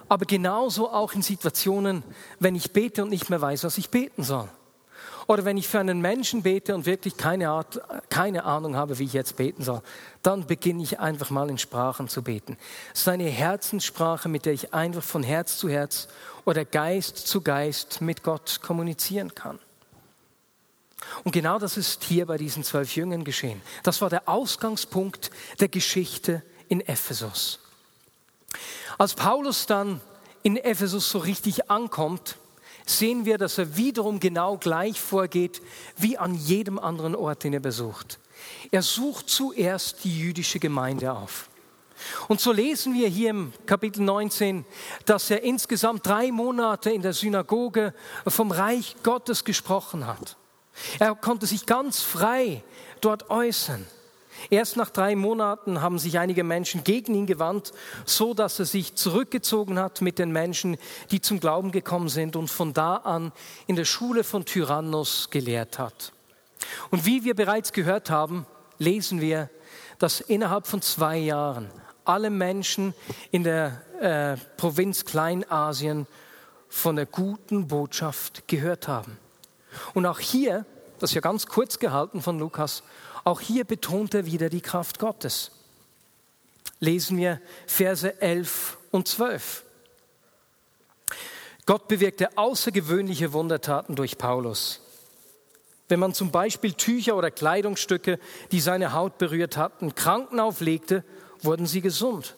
Aber 0.08 0.26
genauso 0.26 0.90
auch 0.90 1.12
in 1.12 1.22
Situationen, 1.22 2.04
wenn 2.38 2.54
ich 2.54 2.72
bete 2.72 3.02
und 3.02 3.10
nicht 3.10 3.30
mehr 3.30 3.40
weiß, 3.40 3.64
was 3.64 3.76
ich 3.76 3.90
beten 3.90 4.22
soll. 4.22 4.48
Oder 5.26 5.44
wenn 5.44 5.56
ich 5.56 5.66
für 5.66 5.80
einen 5.80 6.00
Menschen 6.00 6.42
bete 6.42 6.74
und 6.74 6.86
wirklich 6.86 7.16
keine, 7.16 7.48
Art, 7.48 7.80
keine 8.10 8.44
Ahnung 8.44 8.76
habe, 8.76 8.98
wie 8.98 9.04
ich 9.04 9.14
jetzt 9.14 9.36
beten 9.36 9.62
soll, 9.62 9.80
dann 10.22 10.46
beginne 10.46 10.82
ich 10.82 11.00
einfach 11.00 11.30
mal 11.30 11.48
in 11.48 11.58
Sprachen 11.58 12.08
zu 12.08 12.22
beten. 12.22 12.58
Es 12.92 13.00
ist 13.00 13.08
eine 13.08 13.24
Herzenssprache, 13.24 14.28
mit 14.28 14.44
der 14.44 14.52
ich 14.52 14.74
einfach 14.74 15.02
von 15.02 15.22
Herz 15.22 15.56
zu 15.56 15.68
Herz 15.68 16.08
oder 16.44 16.64
Geist 16.64 17.16
zu 17.16 17.40
Geist 17.40 18.02
mit 18.02 18.22
Gott 18.22 18.60
kommunizieren 18.62 19.34
kann. 19.34 19.58
Und 21.24 21.32
genau 21.32 21.58
das 21.58 21.78
ist 21.78 22.04
hier 22.04 22.26
bei 22.26 22.36
diesen 22.36 22.62
zwölf 22.62 22.94
Jüngern 22.94 23.24
geschehen. 23.24 23.62
Das 23.82 24.00
war 24.02 24.10
der 24.10 24.28
Ausgangspunkt 24.28 25.30
der 25.58 25.68
Geschichte 25.68 26.42
in 26.68 26.80
Ephesus. 26.82 27.60
Als 28.98 29.14
Paulus 29.14 29.66
dann 29.66 30.00
in 30.42 30.58
Ephesus 30.58 31.08
so 31.08 31.18
richtig 31.18 31.70
ankommt, 31.70 32.36
sehen 32.86 33.24
wir, 33.24 33.38
dass 33.38 33.56
er 33.56 33.76
wiederum 33.76 34.20
genau 34.20 34.58
gleich 34.58 35.00
vorgeht 35.00 35.62
wie 35.96 36.18
an 36.18 36.34
jedem 36.34 36.78
anderen 36.78 37.16
Ort, 37.16 37.44
den 37.44 37.54
er 37.54 37.60
besucht. 37.60 38.18
Er 38.70 38.82
sucht 38.82 39.30
zuerst 39.30 40.04
die 40.04 40.18
jüdische 40.18 40.58
Gemeinde 40.58 41.12
auf. 41.12 41.48
Und 42.28 42.40
so 42.40 42.52
lesen 42.52 42.92
wir 42.92 43.08
hier 43.08 43.30
im 43.30 43.52
Kapitel 43.64 44.02
19, 44.02 44.66
dass 45.06 45.30
er 45.30 45.42
insgesamt 45.42 46.06
drei 46.06 46.30
Monate 46.30 46.90
in 46.90 47.00
der 47.00 47.14
Synagoge 47.14 47.94
vom 48.26 48.50
Reich 48.50 48.96
Gottes 49.02 49.44
gesprochen 49.44 50.06
hat. 50.06 50.36
Er 50.98 51.14
konnte 51.14 51.46
sich 51.46 51.66
ganz 51.66 52.00
frei 52.00 52.62
dort 53.00 53.30
äußern. 53.30 53.86
Erst 54.50 54.76
nach 54.76 54.90
drei 54.90 55.16
Monaten 55.16 55.80
haben 55.80 55.98
sich 55.98 56.18
einige 56.18 56.44
Menschen 56.44 56.84
gegen 56.84 57.14
ihn 57.14 57.26
gewandt, 57.26 57.72
so 58.04 58.34
dass 58.34 58.58
er 58.58 58.64
sich 58.64 58.94
zurückgezogen 58.94 59.78
hat 59.78 60.00
mit 60.00 60.18
den 60.18 60.32
Menschen, 60.32 60.76
die 61.10 61.20
zum 61.20 61.40
Glauben 61.40 61.70
gekommen 61.72 62.08
sind 62.08 62.36
und 62.36 62.48
von 62.48 62.72
da 62.72 62.96
an 62.96 63.32
in 63.66 63.76
der 63.76 63.84
Schule 63.84 64.24
von 64.24 64.44
Tyrannus 64.44 65.30
gelehrt 65.30 65.78
hat. 65.78 66.12
Und 66.90 67.06
wie 67.06 67.24
wir 67.24 67.34
bereits 67.34 67.72
gehört 67.72 68.10
haben, 68.10 68.46
lesen 68.78 69.20
wir, 69.20 69.50
dass 69.98 70.20
innerhalb 70.20 70.66
von 70.66 70.82
zwei 70.82 71.18
Jahren 71.18 71.70
alle 72.04 72.30
Menschen 72.30 72.94
in 73.30 73.44
der 73.44 73.80
äh, 74.00 74.36
Provinz 74.56 75.04
Kleinasien 75.04 76.06
von 76.68 76.96
der 76.96 77.06
guten 77.06 77.68
Botschaft 77.68 78.46
gehört 78.48 78.88
haben. 78.88 79.18
Und 79.92 80.06
auch 80.06 80.20
hier, 80.20 80.66
das 80.98 81.10
ist 81.10 81.14
ja 81.14 81.20
ganz 81.20 81.46
kurz 81.46 81.78
gehalten 81.78 82.22
von 82.22 82.38
Lukas, 82.38 82.82
auch 83.24 83.40
hier 83.40 83.64
betont 83.64 84.14
er 84.14 84.26
wieder 84.26 84.48
die 84.48 84.60
Kraft 84.60 84.98
Gottes. 84.98 85.50
Lesen 86.80 87.16
wir 87.16 87.40
Verse 87.66 88.20
11 88.20 88.76
und 88.90 89.08
12. 89.08 89.64
Gott 91.66 91.88
bewirkte 91.88 92.36
außergewöhnliche 92.36 93.32
Wundertaten 93.32 93.96
durch 93.96 94.18
Paulus. 94.18 94.80
Wenn 95.88 96.00
man 96.00 96.14
zum 96.14 96.30
Beispiel 96.30 96.74
Tücher 96.74 97.16
oder 97.16 97.30
Kleidungsstücke, 97.30 98.18
die 98.52 98.60
seine 98.60 98.92
Haut 98.92 99.18
berührt 99.18 99.56
hatten, 99.56 99.94
Kranken 99.94 100.40
auflegte, 100.40 101.04
wurden 101.40 101.66
sie 101.66 101.80
gesund. 101.80 102.36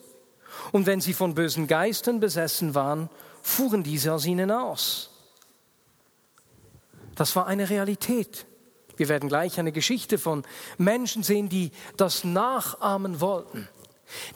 Und 0.73 0.87
wenn 0.87 1.01
sie 1.01 1.13
von 1.13 1.35
bösen 1.35 1.67
Geistern 1.67 2.21
besessen 2.21 2.75
waren, 2.75 3.09
fuhren 3.43 3.83
diese 3.83 4.13
aus 4.13 4.27
ihnen 4.27 4.51
aus. 4.51 5.11
Das 7.17 7.35
war 7.35 7.47
eine 7.47 7.69
Realität. 7.69 8.47
Wir 8.97 9.09
werden 9.09 9.29
gleich 9.29 9.59
eine 9.59 9.73
Geschichte 9.73 10.19
von 10.19 10.45
Menschen 10.79 11.23
sehen, 11.23 11.49
die 11.49 11.73
das 11.97 12.25
nachahmen 12.25 13.21
wollten. 13.21 13.69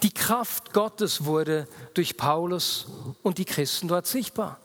Die 0.03 0.13
Kraft 0.13 0.73
Gottes 0.73 1.25
wurde 1.25 1.69
durch 1.95 2.17
Paulus 2.17 2.87
und 3.23 3.39
die 3.39 3.45
Christen 3.45 3.89
dort 3.89 4.07
sichtbar. 4.07 4.59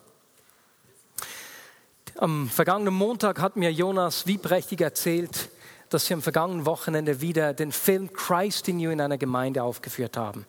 Am 2.17 2.49
vergangenen 2.49 2.93
Montag 2.93 3.39
hat 3.39 3.57
mir 3.57 3.71
Jonas 3.71 4.25
Wiebrächtig 4.25 4.81
erzählt, 4.81 5.49
dass 5.89 6.07
sie 6.07 6.13
am 6.13 6.21
vergangenen 6.21 6.65
Wochenende 6.65 7.21
wieder 7.21 7.53
den 7.53 7.71
Film 7.71 8.11
Christ 8.11 8.67
in 8.67 8.79
You 8.79 8.89
in 8.91 9.01
einer 9.01 9.17
Gemeinde 9.17 9.63
aufgeführt 9.63 10.17
haben. 10.17 10.45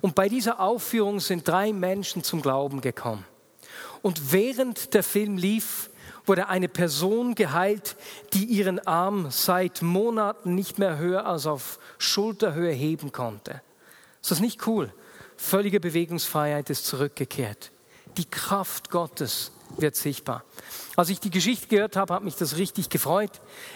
Und 0.00 0.14
bei 0.14 0.28
dieser 0.28 0.60
Aufführung 0.60 1.20
sind 1.20 1.46
drei 1.46 1.72
Menschen 1.72 2.22
zum 2.22 2.40
Glauben 2.40 2.80
gekommen. 2.80 3.24
Und 4.00 4.32
während 4.32 4.94
der 4.94 5.02
Film 5.02 5.36
lief, 5.36 5.87
wurde 6.28 6.48
eine 6.48 6.68
Person 6.68 7.34
geheilt, 7.34 7.96
die 8.34 8.44
ihren 8.44 8.78
Arm 8.86 9.30
seit 9.30 9.82
Monaten 9.82 10.54
nicht 10.54 10.78
mehr 10.78 10.98
höher 10.98 11.26
als 11.26 11.46
auf 11.46 11.78
Schulterhöhe 11.98 12.72
heben 12.72 13.12
konnte. 13.12 13.62
Ist 14.20 14.30
das 14.30 14.40
nicht 14.40 14.66
cool? 14.66 14.92
Völlige 15.36 15.80
Bewegungsfreiheit 15.80 16.68
ist 16.70 16.84
zurückgekehrt. 16.86 17.70
Die 18.16 18.28
Kraft 18.28 18.90
Gottes 18.90 19.52
wird 19.76 19.96
sichtbar. 19.96 20.44
Als 20.96 21.10
ich 21.10 21.20
die 21.20 21.30
Geschichte 21.30 21.68
gehört 21.68 21.96
habe, 21.96 22.14
hat 22.14 22.24
mich 22.24 22.36
das 22.36 22.56
richtig 22.56 22.88
gefreut. 22.88 23.30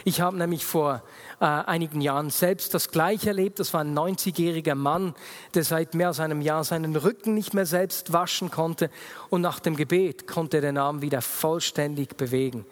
Ich 0.04 0.20
habe 0.20 0.36
nämlich 0.36 0.64
vor 0.64 1.02
äh, 1.40 1.44
einigen 1.44 2.00
Jahren 2.00 2.30
selbst 2.30 2.74
das 2.74 2.90
Gleiche 2.90 3.28
erlebt. 3.28 3.60
Das 3.60 3.72
war 3.74 3.82
ein 3.82 3.96
90-jähriger 3.96 4.74
Mann, 4.74 5.14
der 5.54 5.64
seit 5.64 5.94
mehr 5.94 6.08
als 6.08 6.20
einem 6.20 6.40
Jahr 6.40 6.64
seinen 6.64 6.96
Rücken 6.96 7.34
nicht 7.34 7.54
mehr 7.54 7.66
selbst 7.66 8.12
waschen 8.12 8.50
konnte. 8.50 8.90
Und 9.30 9.40
nach 9.40 9.60
dem 9.60 9.76
Gebet 9.76 10.26
konnte 10.26 10.58
er 10.58 10.62
den 10.62 10.78
Arm 10.78 11.02
wieder 11.02 11.22
vollständig 11.22 12.16
bewegen. 12.16 12.66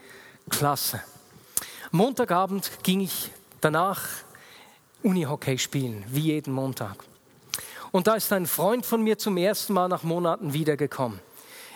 Klasse. 0.49 1.01
Montagabend 1.93 2.71
ging 2.83 3.01
ich 3.01 3.31
danach 3.61 4.03
Unihockey 5.03 5.59
spielen, 5.59 6.05
wie 6.09 6.33
jeden 6.33 6.53
Montag. 6.53 7.05
Und 7.93 8.07
da 8.07 8.15
ist 8.15 8.33
ein 8.33 8.47
Freund 8.47 8.87
von 8.87 9.03
mir 9.03 9.19
zum 9.19 9.37
ersten 9.37 9.73
Mal 9.73 9.89
nach 9.89 10.03
Monaten 10.03 10.53
wiedergekommen. 10.53 11.19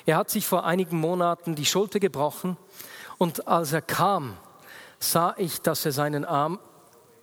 Er 0.06 0.16
hat 0.16 0.30
sich 0.30 0.46
vor 0.46 0.64
einigen 0.64 0.98
Monaten 0.98 1.54
die 1.54 1.64
Schulter 1.64 1.98
gebrochen 1.98 2.56
und 3.18 3.48
als 3.48 3.72
er 3.72 3.82
kam, 3.82 4.36
sah 4.98 5.34
ich, 5.38 5.60
dass 5.62 5.84
er 5.86 5.92
seinen 5.92 6.24
Arm 6.24 6.58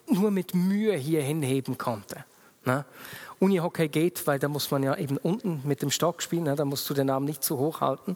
nur 0.07 0.31
mit 0.31 0.55
Mühe 0.55 0.95
hier 0.95 1.21
hinheben 1.21 1.77
konnte. 1.77 2.25
Na? 2.65 2.85
Unihockey 3.39 3.87
geht, 3.87 4.27
weil 4.27 4.39
da 4.39 4.47
muss 4.47 4.69
man 4.71 4.83
ja 4.83 4.95
eben 4.95 5.17
unten 5.17 5.61
mit 5.63 5.81
dem 5.81 5.91
Stock 5.91 6.21
spielen, 6.21 6.43
na? 6.43 6.55
da 6.55 6.65
musst 6.65 6.89
du 6.89 6.93
den 6.93 7.09
Arm 7.09 7.25
nicht 7.25 7.43
zu 7.43 7.57
hoch 7.57 7.81
halten. 7.81 8.15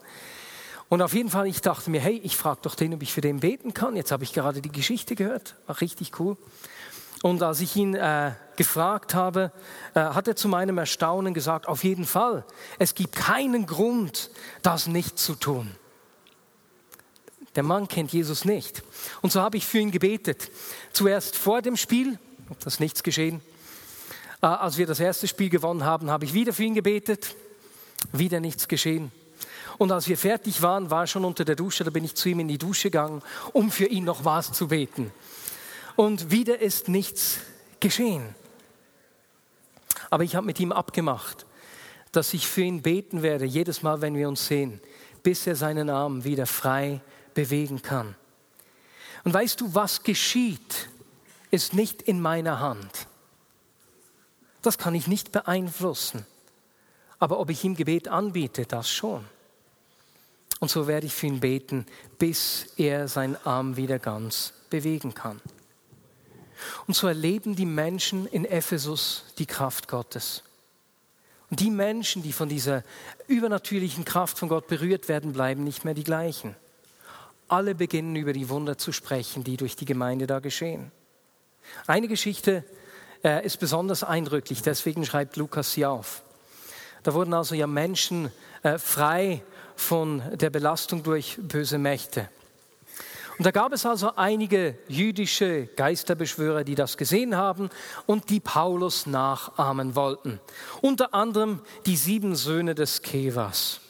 Und 0.88 1.02
auf 1.02 1.14
jeden 1.14 1.30
Fall, 1.30 1.48
ich 1.48 1.62
dachte 1.62 1.90
mir, 1.90 2.00
hey, 2.00 2.20
ich 2.24 2.38
frage 2.38 2.60
doch 2.62 2.76
den, 2.76 2.94
ob 2.94 3.02
ich 3.02 3.12
für 3.12 3.22
den 3.22 3.40
beten 3.40 3.74
kann. 3.74 3.96
Jetzt 3.96 4.12
habe 4.12 4.24
ich 4.24 4.34
gerade 4.34 4.62
die 4.62 4.72
Geschichte 4.72 5.16
gehört, 5.16 5.56
war 5.66 5.82
richtig 5.82 6.20
cool. 6.20 6.38
Und 7.22 7.42
als 7.44 7.62
ich 7.62 7.76
ihn 7.76 7.96
äh, 7.96 8.34
gefragt 8.56 9.14
habe, 9.14 9.52
äh, 9.94 10.00
hat 10.00 10.28
er 10.28 10.36
zu 10.36 10.48
meinem 10.48 10.78
Erstaunen 10.78 11.34
gesagt, 11.34 11.68
auf 11.68 11.84
jeden 11.84 12.06
Fall, 12.06 12.46
es 12.80 12.96
gibt 12.96 13.16
keinen 13.16 13.66
Grund, 13.66 14.30
das 14.62 14.88
nicht 14.88 15.18
zu 15.18 15.36
tun. 15.36 15.72
Der 17.56 17.64
Mann 17.64 17.88
kennt 17.88 18.12
Jesus 18.12 18.44
nicht. 18.44 18.84
Und 19.22 19.32
so 19.32 19.42
habe 19.42 19.56
ich 19.58 19.66
für 19.66 19.80
ihn 19.80 19.92
gebetet. 19.92 20.52
Zuerst 20.92 21.38
vor 21.38 21.62
dem 21.62 21.78
Spiel, 21.78 22.20
da 22.60 22.68
ist 22.68 22.80
nichts 22.82 23.02
geschehen. 23.02 23.42
Äh, 24.42 24.48
als 24.48 24.78
wir 24.78 24.86
das 24.86 25.00
erste 25.00 25.28
Spiel 25.28 25.50
gewonnen 25.50 25.86
haben, 25.86 26.10
habe 26.10 26.26
ich 26.26 26.34
wieder 26.34 26.54
für 26.54 26.64
ihn 26.64 26.76
gebetet. 26.76 27.36
Wieder 28.12 28.40
nichts 28.40 28.68
geschehen. 28.68 29.12
Und 29.78 29.92
als 29.92 30.08
wir 30.08 30.18
fertig 30.18 30.62
waren, 30.62 30.90
war 30.90 31.04
er 31.04 31.08
schon 31.08 31.26
unter 31.26 31.44
der 31.44 31.56
Dusche, 31.56 31.84
da 31.84 31.92
bin 31.92 32.04
ich 32.04 32.16
zu 32.16 32.30
ihm 32.30 32.40
in 32.40 32.48
die 32.48 32.58
Dusche 32.58 32.90
gegangen, 32.90 33.22
um 33.52 33.72
für 33.72 33.86
ihn 33.86 34.06
noch 34.06 34.24
was 34.24 34.54
zu 34.54 34.68
beten 34.68 35.12
und 35.96 36.32
wieder 36.32 36.60
ist 36.60 36.90
nichts 36.90 37.40
geschehen. 37.80 38.36
Aber 40.10 40.24
ich 40.24 40.36
habe 40.36 40.46
mit 40.46 40.60
ihm 40.60 40.72
abgemacht, 40.72 41.46
dass 42.12 42.34
ich 42.34 42.48
für 42.48 42.62
ihn 42.62 42.82
beten 42.82 43.22
werde, 43.22 43.46
jedes 43.46 43.84
Mal, 43.84 44.02
wenn 44.02 44.16
wir 44.16 44.28
uns 44.28 44.48
sehen, 44.48 44.80
bis 45.24 45.48
er 45.48 45.56
seinen 45.56 45.90
Arm 45.90 46.24
wieder 46.24 46.46
frei 46.46 47.02
bewegen 47.34 47.82
kann. 47.82 48.16
Und 49.24 49.34
weißt 49.34 49.60
du, 49.60 49.74
was 49.74 50.04
geschieht, 50.04 50.90
ist 51.52 51.74
nicht 51.74 52.02
in 52.02 52.22
meiner 52.22 52.60
Hand. 52.60 53.08
Das 54.62 54.78
kann 54.78 54.96
ich 54.96 55.08
nicht 55.08 55.32
beeinflussen. 55.32 56.26
Aber 57.20 57.40
ob 57.40 57.50
ich 57.50 57.64
ihm 57.64 57.76
Gebet 57.76 58.08
anbiete, 58.08 58.66
das 58.66 58.90
schon. 58.90 59.26
Und 60.60 60.70
so 60.70 60.88
werde 60.88 61.08
ich 61.08 61.14
für 61.14 61.28
ihn 61.28 61.40
beten, 61.40 61.86
bis 62.18 62.68
er 62.78 63.08
seinen 63.08 63.36
Arm 63.46 63.78
wieder 63.78 64.00
ganz 64.00 64.54
bewegen 64.70 65.14
kann. 65.14 65.42
Und 66.88 66.96
so 66.96 67.08
erleben 67.08 67.56
die 67.56 67.66
Menschen 67.66 68.26
in 68.28 68.46
Ephesus 68.46 69.26
die 69.38 69.46
Kraft 69.46 69.88
Gottes. 69.88 70.44
Und 71.50 71.60
die 71.60 71.70
Menschen, 71.70 72.24
die 72.24 72.34
von 72.34 72.50
dieser 72.50 72.84
übernatürlichen 73.28 74.06
Kraft 74.06 74.40
von 74.40 74.50
Gott 74.50 74.68
berührt 74.68 75.08
werden, 75.08 75.34
bleiben 75.34 75.64
nicht 75.64 75.86
mehr 75.86 75.94
die 75.94 76.04
gleichen. 76.04 76.56
Alle 77.48 77.76
beginnen 77.76 78.16
über 78.16 78.34
die 78.34 78.50
Wunder 78.50 78.78
zu 78.78 78.92
sprechen, 78.92 79.44
die 79.44 79.58
durch 79.58 79.76
die 79.76 79.86
Gemeinde 79.86 80.26
da 80.26 80.40
geschehen. 80.40 80.92
Eine 81.86 82.08
Geschichte 82.08 82.64
äh, 83.24 83.46
ist 83.46 83.60
besonders 83.60 84.04
eindrücklich, 84.04 84.62
deswegen 84.62 85.06
schreibt 85.06 85.36
Lukas 85.36 85.74
sie 85.74 85.86
auf. 85.86 86.24
Da 87.04 87.14
wurden 87.14 87.34
also 87.34 87.54
ja 87.54 87.68
Menschen 87.68 88.32
äh, 88.64 88.80
frei 88.80 89.44
von 89.76 90.24
der 90.34 90.50
Belastung 90.50 91.04
durch 91.04 91.38
böse 91.40 91.78
Mächte. 91.78 92.30
Und 93.38 93.46
da 93.46 93.52
gab 93.52 93.74
es 93.74 93.86
also 93.86 94.16
einige 94.16 94.78
jüdische 94.88 95.66
Geisterbeschwörer, 95.76 96.64
die 96.64 96.76
das 96.76 96.96
gesehen 96.96 97.36
haben 97.36 97.70
und 98.06 98.30
die 98.30 98.40
Paulus 98.40 99.08
nachahmen 99.08 99.96
wollten. 99.96 100.40
Unter 100.82 101.14
anderem 101.14 101.60
die 101.86 101.98
sieben 101.98 102.36
Söhne 102.36 102.76
des 102.76 103.02
Kevas. 103.02 103.82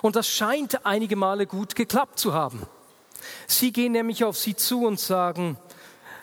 Und 0.00 0.14
das 0.16 0.28
scheint 0.28 0.86
einige 0.86 1.16
Male 1.16 1.46
gut 1.46 1.74
geklappt 1.74 2.18
zu 2.20 2.34
haben. 2.34 2.62
Sie 3.48 3.72
gehen 3.72 3.92
nämlich 3.92 4.22
auf 4.22 4.36
sie 4.36 4.54
zu 4.54 4.84
und 4.86 5.00
sagen, 5.00 5.56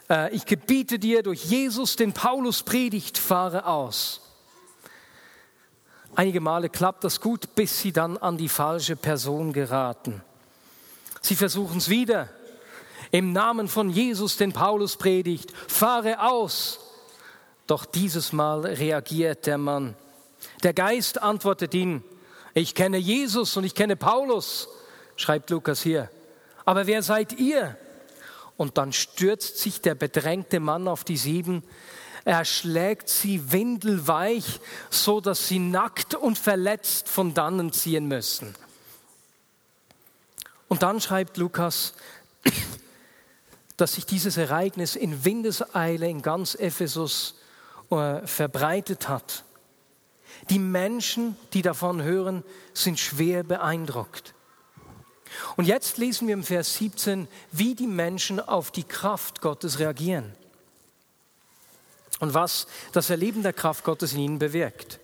äh, 0.10 0.34
ich 0.34 0.46
gebiete 0.46 0.98
dir 0.98 1.24
durch 1.24 1.44
Jesus, 1.44 1.98
den 1.98 2.14
Paulus 2.14 2.64
predigt, 2.64 3.18
fahre 3.18 3.66
aus. 3.66 4.22
Einige 6.16 6.40
Male 6.40 6.70
klappt 6.70 7.04
das 7.04 7.20
gut, 7.20 7.54
bis 7.56 7.82
sie 7.82 7.92
dann 7.92 8.18
an 8.18 8.38
die 8.38 8.50
falsche 8.50 8.96
Person 8.96 9.52
geraten. 9.52 10.22
Sie 11.22 11.36
versuchen 11.36 11.78
es 11.78 11.90
wieder 11.90 12.30
im 13.12 13.34
Namen 13.34 13.67
von 13.67 13.89
Jesus, 13.89 14.38
den 14.38 14.54
Paulus 14.54 14.95
predigt, 14.95 15.52
fahre 15.67 16.21
aus. 16.21 16.80
Doch 17.67 17.86
dieses 17.86 18.34
Mal 18.34 18.62
reagiert 18.65 19.45
der 19.45 19.58
Mann. 19.58 19.95
Der 20.63 20.74
Geist 20.74 21.21
antwortet 21.21 21.74
ihn, 21.74 22.04
ich 22.54 22.76
kenne 22.76 22.97
Jesus 22.97 23.56
und 23.56 23.63
ich 23.63 23.76
kenne 23.76 23.95
Paulus, 23.95 24.67
schreibt 25.15 25.50
Lukas 25.50 25.82
hier. 25.82 26.10
Aber 26.65 26.88
wer 26.88 27.02
seid 27.02 27.34
ihr? 27.34 27.78
Und 28.58 28.78
dann 28.78 28.93
stürzt 28.93 29.58
sich 29.58 29.82
der 29.82 29.95
bedrängte 29.95 30.60
Mann 30.60 30.88
auf 30.88 31.04
die 31.04 31.17
sieben. 31.17 31.63
Er 32.26 32.45
schlägt 32.45 33.10
sie 33.10 33.52
windelweich, 33.52 34.60
so 34.89 35.21
dass 35.21 35.47
sie 35.47 35.60
nackt 35.60 36.13
und 36.13 36.38
verletzt 36.38 37.10
von 37.10 37.34
dannen 37.34 37.71
ziehen 37.71 38.08
müssen. 38.08 38.54
Und 40.67 40.84
dann 40.84 41.02
schreibt 41.02 41.38
Lukas, 41.38 41.93
dass 43.82 43.94
sich 43.94 44.06
dieses 44.06 44.38
Ereignis 44.38 44.96
in 44.96 45.26
Windeseile 45.26 46.08
in 46.08 46.22
ganz 46.22 46.54
Ephesus 46.54 47.34
äh, 47.89 48.28
verbreitet 48.28 49.10
hat. 49.10 49.44
Die 50.52 50.60
Menschen, 50.60 51.36
die 51.54 51.63
davon 51.63 52.04
hören, 52.04 52.44
sind 52.76 53.00
schwer 53.00 53.41
beeindruckt. 53.41 54.36
Und 55.58 55.65
jetzt 55.65 55.98
lesen 55.98 56.28
wir 56.28 56.36
im 56.36 56.44
Vers 56.44 56.76
17, 56.76 57.28
wie 57.52 57.74
die 57.74 57.88
Menschen 57.88 58.39
auf 58.39 58.70
die 58.70 58.84
Kraft 58.84 59.41
Gottes 59.41 59.80
reagieren 59.80 60.32
und 62.20 62.36
was 62.36 62.67
das 62.91 63.10
Erleben 63.10 63.41
der 63.41 63.54
Kraft 63.54 63.84
Gottes 63.84 64.13
in 64.13 64.20
ihnen 64.20 64.38
bewirkt. 64.38 65.00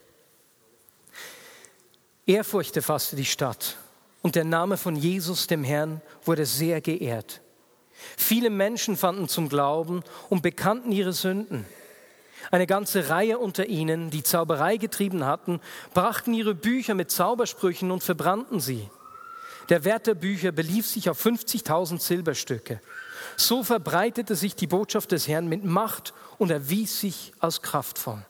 Ehrfurcht 2.27 2.75
erfasste 2.75 3.15
die 3.15 3.25
Stadt 3.25 3.77
und 4.21 4.35
der 4.35 4.43
Name 4.43 4.77
von 4.77 4.95
Jesus, 4.95 5.47
dem 5.47 5.63
Herrn, 5.63 5.99
wurde 6.25 6.45
sehr 6.45 6.79
geehrt. 6.79 7.41
Viele 8.15 8.49
Menschen 8.49 8.95
fanden 8.95 9.27
zum 9.27 9.49
Glauben 9.49 10.03
und 10.29 10.41
bekannten 10.41 10.91
ihre 10.91 11.13
Sünden. 11.13 11.65
Eine 12.51 12.67
ganze 12.67 13.09
Reihe 13.09 13.39
unter 13.39 13.65
ihnen, 13.65 14.09
die 14.09 14.23
Zauberei 14.23 14.77
getrieben 14.77 15.25
hatten, 15.25 15.59
brachten 15.93 16.33
ihre 16.33 16.55
Bücher 16.55 16.93
mit 16.93 17.11
Zaubersprüchen 17.11 17.91
und 17.91 18.03
verbrannten 18.03 18.59
sie. 18.59 18.89
Der 19.69 19.83
Wert 19.83 20.07
der 20.07 20.15
Bücher 20.15 20.53
belief 20.53 20.87
sich 20.87 21.09
auf 21.09 21.23
50.000 21.25 21.99
Silberstücke. 21.99 22.79
So 23.35 23.63
verbreitete 23.63 24.35
sich 24.35 24.55
die 24.55 24.67
Botschaft 24.67 25.11
des 25.11 25.27
Herrn 25.27 25.47
mit 25.47 25.65
Macht 25.65 26.13
und 26.37 26.51
erwies 26.51 27.01
sich 27.01 27.33
als 27.39 27.61
kraftvoll. 27.61 28.25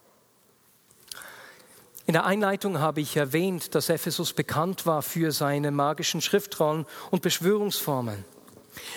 In 2.07 2.13
der 2.13 2.25
Einleitung 2.25 2.79
habe 2.79 3.01
ich 3.01 3.17
erwähnt, 3.17 3.75
dass 3.75 3.89
Ephesus 3.89 4.33
bekannt 4.33 4.85
war 4.85 5.01
für 5.01 5.31
seine 5.31 5.71
magischen 5.71 6.21
Schriftrollen 6.21 6.85
und 7.11 7.21
Beschwörungsformeln. 7.21 8.23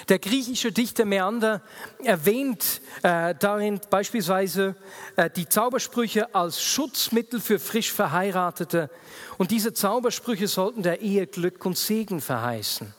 Der 0.09 0.19
griechische 0.19 0.73
Dichter 0.73 1.05
Meander 1.05 1.63
erwähnt 2.03 2.81
äh, 3.03 3.35
darin 3.39 3.81
beispielsweise 3.91 4.75
äh, 5.17 5.31
die 5.31 5.49
Zaubersprüche 5.49 6.35
als 6.35 6.63
Schutzmittel 6.63 7.41
für 7.41 7.59
frisch 7.59 7.93
Verheiratete. 7.93 8.91
Und 9.39 9.51
diese 9.51 9.73
Zaubersprüche 9.73 10.49
sollten 10.49 10.83
der 10.83 11.01
Ehe 11.01 11.27
Glück 11.27 11.65
und 11.65 11.79
Segen 11.79 12.21
verheißen. 12.21 12.95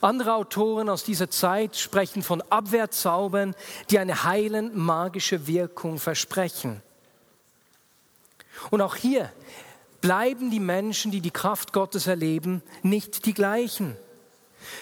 Andere 0.00 0.34
Autoren 0.34 0.88
aus 0.88 1.04
dieser 1.04 1.30
Zeit 1.30 1.76
sprechen 1.76 2.22
von 2.22 2.42
Abwehrzaubern, 2.42 3.54
die 3.90 3.98
eine 3.98 4.24
heilend 4.24 4.76
magische 4.76 5.46
Wirkung 5.46 5.98
versprechen. 5.98 6.82
Und 8.70 8.80
auch 8.80 8.96
hier 8.96 9.30
bleiben 10.00 10.50
die 10.50 10.60
Menschen, 10.60 11.10
die 11.10 11.20
die 11.20 11.30
Kraft 11.30 11.72
Gottes 11.72 12.06
erleben, 12.06 12.62
nicht 12.82 13.26
die 13.26 13.34
gleichen. 13.34 13.96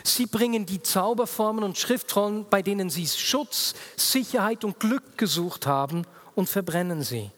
Sie 0.02 0.26
bringen 0.26 0.66
die 0.66 0.82
Zauberformen 0.82 1.64
und 1.64 1.78
Schriftrollen, 1.78 2.46
bei 2.48 2.62
denen 2.62 2.90
sie 2.90 3.06
Schutz, 3.06 3.74
Sicherheit 3.96 4.64
und 4.64 4.80
Glück 4.80 5.18
gesucht 5.18 5.66
haben, 5.66 6.06
und 6.34 6.48
verbrennen 6.48 7.02
sie. 7.02 7.30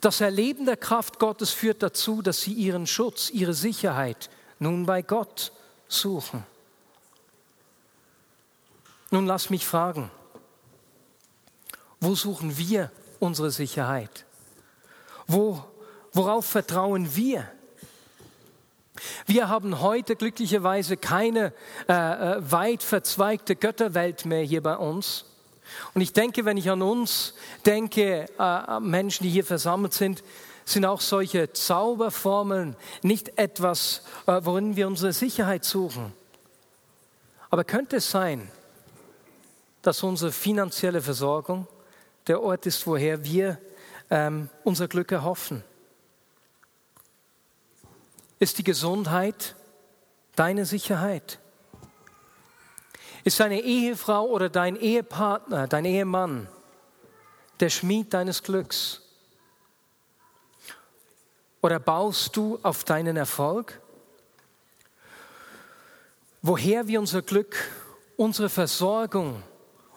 Das 0.00 0.20
Erleben 0.20 0.64
der 0.66 0.76
Kraft 0.76 1.18
Gottes 1.18 1.50
führt 1.50 1.82
dazu, 1.82 2.22
dass 2.22 2.40
sie 2.40 2.52
ihren 2.52 2.86
Schutz, 2.86 3.30
ihre 3.30 3.54
Sicherheit 3.54 4.30
nun 4.58 4.86
bei 4.86 5.02
Gott 5.02 5.52
suchen. 5.88 6.44
Nun 9.10 9.26
lass 9.26 9.50
mich 9.50 9.66
fragen, 9.66 10.10
wo 12.00 12.14
suchen 12.14 12.56
wir 12.56 12.90
unsere 13.20 13.50
Sicherheit? 13.50 14.24
Wo, 15.26 15.62
worauf 16.12 16.46
vertrauen 16.46 17.14
wir? 17.14 17.48
Wir 19.26 19.48
haben 19.48 19.80
heute 19.80 20.16
glücklicherweise 20.16 20.96
keine 20.96 21.52
äh, 21.88 21.92
äh, 21.92 22.50
weit 22.50 22.82
verzweigte 22.82 23.56
Götterwelt 23.56 24.26
mehr 24.26 24.42
hier 24.42 24.62
bei 24.62 24.76
uns. 24.76 25.24
Und 25.94 26.02
ich 26.02 26.12
denke, 26.12 26.44
wenn 26.44 26.56
ich 26.56 26.70
an 26.70 26.82
uns 26.82 27.34
denke, 27.64 28.26
äh, 28.38 28.80
Menschen, 28.80 29.24
die 29.24 29.30
hier 29.30 29.44
versammelt 29.44 29.94
sind, 29.94 30.22
sind 30.64 30.84
auch 30.84 31.00
solche 31.00 31.52
Zauberformeln 31.52 32.76
nicht 33.02 33.38
etwas, 33.38 34.02
äh, 34.26 34.40
worin 34.42 34.76
wir 34.76 34.86
unsere 34.86 35.12
Sicherheit 35.12 35.64
suchen. 35.64 36.12
Aber 37.50 37.64
könnte 37.64 37.96
es 37.96 38.10
sein, 38.10 38.50
dass 39.82 40.02
unsere 40.02 40.32
finanzielle 40.32 41.02
Versorgung 41.02 41.66
der 42.26 42.42
Ort 42.42 42.66
ist, 42.66 42.86
woher 42.86 43.24
wir 43.24 43.58
ähm, 44.10 44.48
unser 44.64 44.86
Glück 44.86 45.10
erhoffen? 45.10 45.64
Ist 48.42 48.58
die 48.58 48.64
Gesundheit 48.64 49.54
deine 50.34 50.66
Sicherheit? 50.66 51.38
Ist 53.22 53.38
deine 53.38 53.60
Ehefrau 53.60 54.26
oder 54.26 54.48
dein 54.48 54.74
Ehepartner, 54.74 55.68
dein 55.68 55.84
Ehemann 55.84 56.48
der 57.60 57.70
Schmied 57.70 58.12
deines 58.12 58.42
Glücks? 58.42 59.00
Oder 61.60 61.78
baust 61.78 62.36
du 62.36 62.58
auf 62.64 62.82
deinen 62.82 63.16
Erfolg? 63.16 63.80
Woher 66.42 66.88
wir 66.88 66.98
unser 66.98 67.22
Glück, 67.22 67.54
unsere 68.16 68.48
Versorgung 68.48 69.40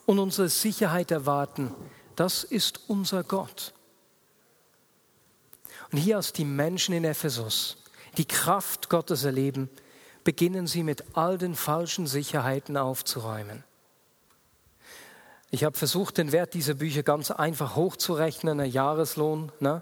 und 0.05 0.19
unsere 0.19 0.49
Sicherheit 0.49 1.10
erwarten, 1.10 1.73
das 2.15 2.43
ist 2.43 2.81
unser 2.89 3.23
Gott. 3.23 3.73
Und 5.91 5.97
hier 5.97 6.19
aus 6.19 6.31
die 6.31 6.45
Menschen 6.45 6.93
in 6.93 7.05
Ephesus 7.05 7.77
die 8.17 8.25
Kraft 8.25 8.89
Gottes 8.89 9.23
erleben, 9.23 9.69
beginnen 10.23 10.67
sie 10.67 10.84
mit 10.84 11.04
all 11.13 11.38
den 11.38 11.56
falschen 11.56 12.08
Sicherheiten 12.08 12.78
aufzuräumen. 12.78 13.63
Ich 15.51 15.63
habe 15.63 15.78
versucht, 15.78 16.17
den 16.17 16.32
Wert 16.32 16.54
dieser 16.54 16.73
Bücher 16.73 17.04
ganz 17.04 17.32
einfach 17.32 17.75
hochzurechnen, 17.75 18.60
ein 18.60 18.71
Jahreslohn, 18.71 19.51
ne? 19.60 19.82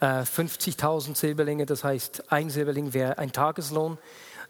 50.000 0.00 1.12
äh, 1.12 1.14
Silberlinge, 1.14 1.66
das 1.66 1.84
heißt, 1.84 2.32
ein 2.32 2.50
Silberling 2.50 2.92
wäre 2.92 3.18
ein 3.18 3.32
Tageslohn. 3.32 3.96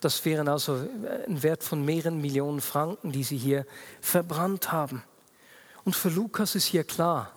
Das 0.01 0.25
wären 0.25 0.49
also 0.49 0.77
äh, 0.77 1.27
ein 1.29 1.43
Wert 1.43 1.63
von 1.63 1.85
mehreren 1.85 2.21
Millionen 2.21 2.61
Franken, 2.61 3.13
die 3.13 3.25
sie 3.25 3.37
hier 3.37 3.67
verbrannt 4.01 4.73
haben. 4.73 5.03
Und 5.85 5.95
für 5.95 6.09
Lukas 6.09 6.55
ist 6.55 6.65
hier 6.65 6.85
klar, 6.85 7.31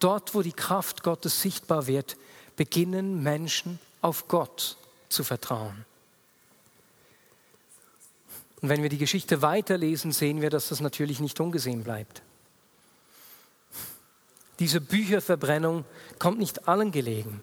dort, 0.00 0.34
wo 0.34 0.42
die 0.42 0.52
Kraft 0.52 1.02
Gottes 1.02 1.40
sichtbar 1.40 1.86
wird, 1.86 2.16
beginnen 2.56 3.22
Menschen 3.22 3.78
auf 4.00 4.28
Gott 4.28 4.76
zu 5.14 5.24
vertrauen. 5.24 5.84
Und 8.60 8.68
wenn 8.68 8.82
wir 8.82 8.88
die 8.88 8.98
Geschichte 8.98 9.42
weiterlesen, 9.42 10.12
sehen 10.12 10.40
wir, 10.40 10.50
dass 10.50 10.68
das 10.68 10.80
natürlich 10.80 11.20
nicht 11.20 11.38
ungesehen 11.40 11.84
bleibt. 11.84 12.22
Diese 14.58 14.80
Bücherverbrennung 14.80 15.84
kommt 16.18 16.38
nicht 16.38 16.68
allen 16.68 16.92
gelegen. 16.92 17.42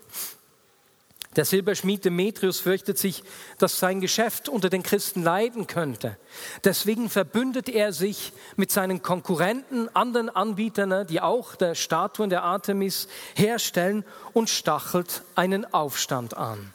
Der 1.35 1.45
Silberschmied 1.45 2.03
Demetrius 2.03 2.59
fürchtet 2.59 2.97
sich, 2.97 3.23
dass 3.57 3.79
sein 3.79 4.01
Geschäft 4.01 4.49
unter 4.49 4.69
den 4.69 4.83
Christen 4.83 5.23
leiden 5.23 5.65
könnte. 5.65 6.17
Deswegen 6.65 7.09
verbündet 7.09 7.69
er 7.69 7.93
sich 7.93 8.33
mit 8.57 8.69
seinen 8.71 9.01
Konkurrenten, 9.01 9.87
anderen 9.95 10.29
Anbietern, 10.29 11.07
die 11.07 11.21
auch 11.21 11.55
der 11.55 11.75
Statuen 11.75 12.29
der 12.29 12.43
Artemis 12.43 13.07
herstellen 13.35 14.03
und 14.33 14.49
stachelt 14.49 15.23
einen 15.35 15.71
Aufstand 15.73 16.35
an. 16.35 16.73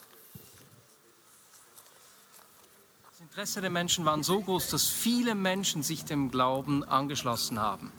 Interesse 3.37 3.61
der 3.61 3.69
Menschen 3.69 4.07
war 4.07 4.25
so 4.25 4.41
groß, 4.41 4.69
dass 4.69 4.89
viele 4.89 5.35
Menschen 5.35 5.83
sich 5.83 6.07
dem 6.07 6.31
Glauben 6.31 6.83
angeschlossen 6.85 7.61
haben. 7.61 7.93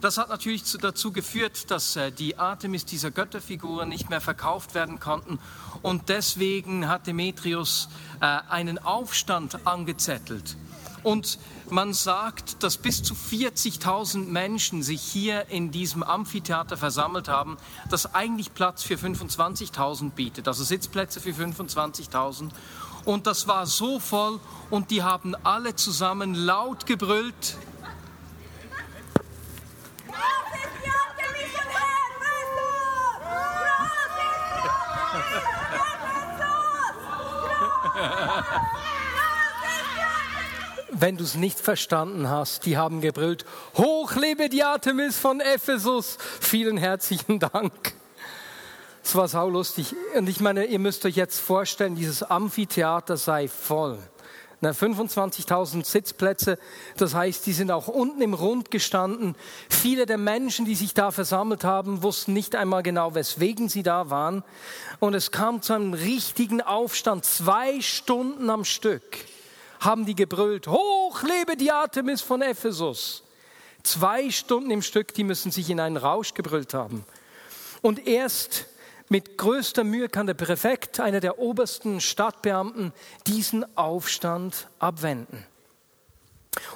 Das 0.00 0.16
hat 0.16 0.30
natürlich 0.30 0.62
dazu 0.80 1.12
geführt, 1.12 1.70
dass 1.70 1.96
äh, 1.96 2.10
die 2.10 2.38
Artemis 2.38 2.86
dieser 2.86 3.10
Götterfiguren 3.10 3.90
nicht 3.90 4.08
mehr 4.08 4.22
verkauft 4.22 4.74
werden 4.74 4.98
konnten 4.98 5.38
und 5.82 6.08
deswegen 6.08 6.88
hat 6.88 7.06
Demetrius 7.06 7.90
äh, 8.22 8.24
einen 8.24 8.78
Aufstand 8.78 9.66
angezettelt. 9.66 10.56
Und 11.02 11.38
man 11.68 11.92
sagt, 11.92 12.62
dass 12.62 12.78
bis 12.78 13.02
zu 13.02 13.12
40.000 13.12 14.24
Menschen 14.24 14.82
sich 14.82 15.02
hier 15.02 15.50
in 15.50 15.70
diesem 15.70 16.02
Amphitheater 16.02 16.78
versammelt 16.78 17.28
haben, 17.28 17.58
das 17.90 18.14
eigentlich 18.14 18.54
Platz 18.54 18.82
für 18.82 18.94
25.000 18.94 20.12
bietet, 20.12 20.48
also 20.48 20.64
Sitzplätze 20.64 21.20
für 21.20 21.32
25.000. 21.32 22.50
Und 23.04 23.26
das 23.26 23.48
war 23.48 23.66
so 23.66 23.98
voll 23.98 24.40
und 24.70 24.90
die 24.90 25.02
haben 25.02 25.34
alle 25.42 25.74
zusammen 25.74 26.34
laut 26.34 26.86
gebrüllt, 26.86 27.56
wenn 41.00 41.16
du 41.16 41.24
es 41.24 41.34
nicht 41.34 41.58
verstanden 41.58 42.28
hast, 42.28 42.66
die 42.66 42.76
haben 42.76 43.00
gebrüllt, 43.00 43.44
hoch 43.76 44.14
lebe 44.16 44.48
die 44.48 44.62
Artemis 44.62 45.18
von 45.18 45.40
Ephesus. 45.40 46.18
Vielen 46.40 46.76
herzlichen 46.76 47.38
Dank. 47.38 47.89
Es 49.10 49.16
war 49.16 49.26
saulustig. 49.26 49.96
Und 50.14 50.28
ich 50.28 50.38
meine, 50.38 50.66
ihr 50.66 50.78
müsst 50.78 51.04
euch 51.04 51.16
jetzt 51.16 51.40
vorstellen, 51.40 51.96
dieses 51.96 52.22
Amphitheater 52.22 53.16
sei 53.16 53.48
voll. 53.48 53.98
25.000 54.62 55.84
Sitzplätze, 55.84 56.60
das 56.96 57.12
heißt, 57.12 57.44
die 57.44 57.52
sind 57.52 57.72
auch 57.72 57.88
unten 57.88 58.22
im 58.22 58.34
Rund 58.34 58.70
gestanden. 58.70 59.34
Viele 59.68 60.06
der 60.06 60.16
Menschen, 60.16 60.64
die 60.64 60.76
sich 60.76 60.94
da 60.94 61.10
versammelt 61.10 61.64
haben, 61.64 62.04
wussten 62.04 62.34
nicht 62.34 62.54
einmal 62.54 62.84
genau, 62.84 63.16
weswegen 63.16 63.68
sie 63.68 63.82
da 63.82 64.10
waren. 64.10 64.44
Und 65.00 65.14
es 65.14 65.32
kam 65.32 65.60
zu 65.60 65.72
einem 65.72 65.92
richtigen 65.92 66.62
Aufstand, 66.62 67.24
zwei 67.24 67.80
Stunden 67.80 68.48
am 68.48 68.64
Stück 68.64 69.02
haben 69.80 70.06
die 70.06 70.14
gebrüllt, 70.14 70.68
hoch 70.68 71.20
lebe 71.24 71.56
die 71.56 71.72
Artemis 71.72 72.22
von 72.22 72.42
Ephesus. 72.42 73.24
Zwei 73.82 74.30
Stunden 74.30 74.70
im 74.70 74.82
Stück, 74.82 75.14
die 75.14 75.24
müssen 75.24 75.50
sich 75.50 75.68
in 75.68 75.80
einen 75.80 75.96
Rausch 75.96 76.32
gebrüllt 76.32 76.74
haben. 76.74 77.04
Und 77.82 78.06
erst 78.06 78.66
mit 79.10 79.36
größter 79.36 79.84
Mühe 79.84 80.08
kann 80.08 80.26
der 80.26 80.34
Präfekt, 80.34 81.00
einer 81.00 81.20
der 81.20 81.38
obersten 81.40 82.00
Stadtbeamten, 82.00 82.92
diesen 83.26 83.76
Aufstand 83.76 84.68
abwenden. 84.78 85.44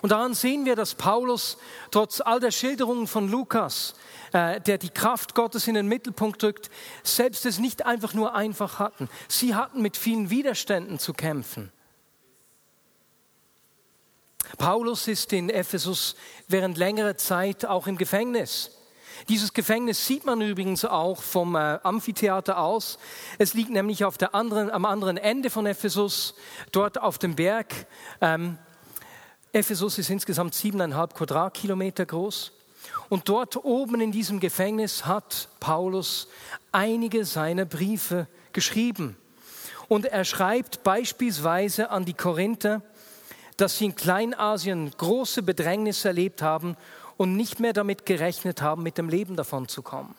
Und 0.03 0.11
daran 0.11 0.35
sehen 0.35 0.65
wir, 0.65 0.77
dass 0.77 0.97
Paulus 0.97 1.59
trotz 1.91 2.21
all 2.21 2.41
der 2.41 2.51
Schilderungen 2.51 3.07
von 3.07 3.31
Lukas, 3.31 3.95
äh, 4.33 4.61
der 4.61 4.79
die 4.79 4.91
Kraft 4.91 5.35
Gottes 5.35 5.69
in 5.69 5.75
den 5.75 5.87
Mittelpunkt 5.87 6.43
drückt, 6.43 6.71
selbst 7.05 7.47
es 7.47 7.59
nicht 7.59 7.87
einfach 7.87 8.15
nur 8.15 8.35
einfach 8.35 8.81
hatten. 8.81 9.09
Sie 9.29 9.55
hatten 9.55 9.81
mit 9.81 9.97
vielen 9.97 10.29
Widerständen 10.29 10.99
zu 10.99 11.13
kämpfen. 11.13 11.73
Paulus 14.59 15.07
ist 15.07 15.33
in 15.33 15.51
Ephesus 15.51 16.17
während 16.49 16.79
längerer 16.79 17.17
Zeit 17.17 17.65
auch 17.65 17.87
im 17.87 17.97
Gefängnis. 17.97 18.73
Dieses 19.29 19.53
Gefängnis 19.53 20.07
sieht 20.07 20.25
man 20.25 20.41
übrigens 20.41 20.85
auch 20.85 21.23
vom 21.23 21.55
äh, 21.55 21.79
Amphitheater 21.83 22.59
aus. 22.59 22.99
Es 23.39 23.55
liegt 23.55 23.71
nämlich 23.71 24.05
auf 24.05 24.19
der 24.19 24.35
anderen, 24.35 24.71
am 24.71 24.85
anderen 24.85 25.17
Ende 25.17 25.51
von 25.51 25.67
Ephesus, 25.67 26.35
dort 26.73 27.01
auf 27.01 27.19
dem 27.19 27.37
Berg. 27.37 27.87
Ähm, 28.21 28.59
Ephesus 29.53 29.99
ist 29.99 30.11
insgesamt 30.11 30.55
siebeneinhalb 30.55 31.15
Quadratkilometer 31.15 32.07
groß. 32.07 32.53
Und 33.09 33.29
dort 33.29 33.65
oben 33.65 34.01
in 34.01 34.13
diesem 34.13 34.41
Gefängnis 34.41 35.07
hat 35.07 35.49
Paulus 35.61 36.29
einige 36.73 37.25
seiner 37.25 37.65
Briefe 37.65 38.27
geschrieben. 38.53 39.17
Und 39.89 40.07
er 40.07 40.25
schreibt 40.25 40.83
beispielsweise 40.83 41.91
an 41.91 42.05
die 42.05 42.15
Korinther, 42.15 42.83
dass 43.57 43.79
sie 43.79 43.87
in 43.87 43.95
Kleinasien 43.95 44.91
große 44.91 45.43
Bedrängnis 45.43 46.05
erlebt 46.05 46.43
haben 46.43 46.77
und 47.17 47.37
nicht 47.37 47.61
mehr 47.61 47.73
damit 47.73 48.07
gerechnet 48.07 48.63
haben, 48.63 48.83
mit 48.83 48.99
dem 48.99 49.09
Leben 49.09 49.37
davon 49.37 49.69
zu 49.69 49.83
kommen. 49.83 50.15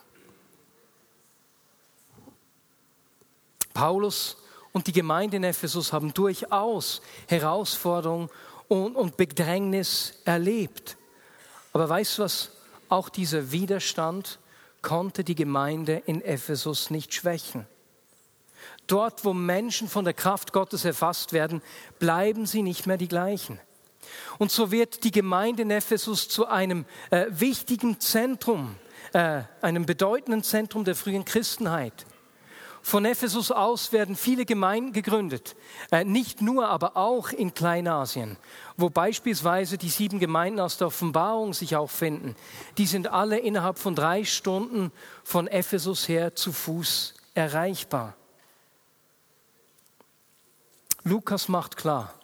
Paulus 3.74 4.38
und 4.72 4.86
die 4.86 4.92
Gemeinde 4.92 5.36
in 5.36 5.44
Ephesus 5.44 5.92
haben 5.92 6.14
durchaus 6.14 7.02
Herausforderungen 7.28 8.30
und, 8.68 8.96
und 8.96 9.16
Bedrängnis 9.16 10.14
erlebt. 10.24 10.96
Aber 11.72 11.88
weißt 11.88 12.18
du 12.18 12.22
was? 12.22 12.50
Auch 12.88 13.08
dieser 13.08 13.52
Widerstand 13.52 14.38
konnte 14.80 15.24
die 15.24 15.34
Gemeinde 15.34 16.02
in 16.06 16.22
Ephesus 16.22 16.90
nicht 16.90 17.12
schwächen. 17.12 17.66
Dort, 18.86 19.24
wo 19.24 19.34
Menschen 19.34 19.88
von 19.88 20.04
der 20.04 20.14
Kraft 20.14 20.52
Gottes 20.52 20.84
erfasst 20.84 21.32
werden, 21.32 21.60
bleiben 21.98 22.46
sie 22.46 22.62
nicht 22.62 22.86
mehr 22.86 22.96
die 22.96 23.08
gleichen. 23.08 23.60
Und 24.38 24.50
so 24.50 24.70
wird 24.70 25.04
die 25.04 25.10
Gemeinde 25.10 25.62
in 25.62 25.70
Ephesus 25.70 26.28
zu 26.28 26.46
einem 26.46 26.84
äh, 27.10 27.26
wichtigen 27.28 28.00
Zentrum, 28.00 28.76
äh, 29.12 29.42
einem 29.62 29.86
bedeutenden 29.86 30.42
Zentrum 30.42 30.84
der 30.84 30.94
frühen 30.94 31.24
Christenheit. 31.24 32.06
Von 32.86 33.04
Ephesus 33.04 33.50
aus 33.50 33.90
werden 33.90 34.14
viele 34.14 34.44
Gemeinden 34.44 34.92
gegründet, 34.92 35.56
äh, 35.90 36.04
nicht 36.04 36.40
nur, 36.40 36.68
aber 36.68 36.96
auch 36.96 37.30
in 37.30 37.52
Kleinasien, 37.52 38.36
wo 38.76 38.90
beispielsweise 38.90 39.76
die 39.76 39.88
sieben 39.88 40.20
Gemeinden 40.20 40.60
aus 40.60 40.78
der 40.78 40.86
Offenbarung 40.86 41.52
sich 41.52 41.74
auch 41.74 41.90
finden. 41.90 42.36
Die 42.78 42.86
sind 42.86 43.08
alle 43.08 43.40
innerhalb 43.40 43.80
von 43.80 43.96
drei 43.96 44.24
Stunden 44.24 44.92
von 45.24 45.48
Ephesus 45.48 46.06
her 46.06 46.36
zu 46.36 46.52
Fuß 46.52 47.14
erreichbar. 47.34 48.14
Lukas 51.02 51.48
macht 51.48 51.76
klar, 51.76 52.14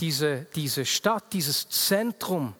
diese, 0.00 0.46
diese 0.54 0.84
Stadt, 0.84 1.32
dieses 1.32 1.68
Zentrum 1.68 2.54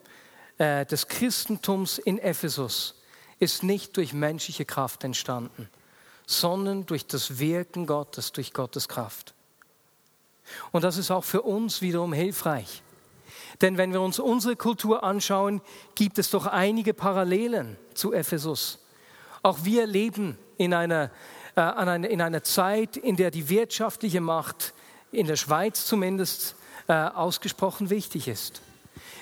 äh, 0.59 0.87
des 0.87 1.09
Christentums 1.09 1.99
in 1.99 2.19
Ephesus 2.19 3.03
ist 3.39 3.63
nicht 3.63 3.97
durch 3.97 4.13
menschliche 4.13 4.65
Kraft 4.65 5.05
entstanden, 5.05 5.69
sondern 6.27 6.87
durch 6.87 7.07
das 7.07 7.39
Wirken 7.39 7.87
Gottes, 7.87 8.33
durch 8.33 8.53
Gottes 8.53 8.89
Kraft. 8.89 9.35
Und 10.73 10.85
das 10.85 10.97
ist 10.97 11.11
auch 11.11 11.25
für 11.25 11.43
uns 11.43 11.83
wiederum 11.83 12.13
hilfreich. 12.13 12.83
Denn 13.61 13.77
wenn 13.79 13.93
wir 13.93 14.01
uns 14.01 14.19
unsere 14.19 14.57
Kultur 14.57 15.03
anschauen, 15.03 15.61
gibt 15.95 16.19
es 16.19 16.31
doch 16.31 16.47
einige 16.47 16.95
Parallelen 16.95 17.77
zu 17.95 18.13
Ephesus. 18.13 18.79
Auch 19.43 19.59
wir 19.65 19.87
leben 19.87 20.39
in 20.57 20.75
einer 20.75 21.11
äh, 21.57 22.13
in 22.13 22.21
einer 22.21 22.43
Zeit, 22.43 22.97
in 22.97 23.17
der 23.17 23.31
die 23.31 23.49
wirtschaftliche 23.49 24.21
Macht 24.21 24.75
in 25.11 25.27
der 25.27 25.37
Schweiz 25.37 25.87
zumindest 25.87 26.55
äh, 26.89 26.93
ausgesprochen 26.93 27.91
wichtig 27.91 28.29
ist. 28.29 28.63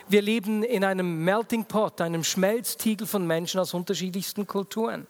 Wir 0.09 0.23
leben 0.23 0.63
in 0.63 0.85
einem 0.85 1.25
Melting 1.25 1.65
Pot, 1.65 2.01
einem 2.01 2.25
Schmelztiegel 2.25 3.07
von 3.07 3.27
Menschen 3.27 3.59
aus 3.61 3.73
unterschiedlichsten 3.75 4.47
Kulturen. 4.47 5.07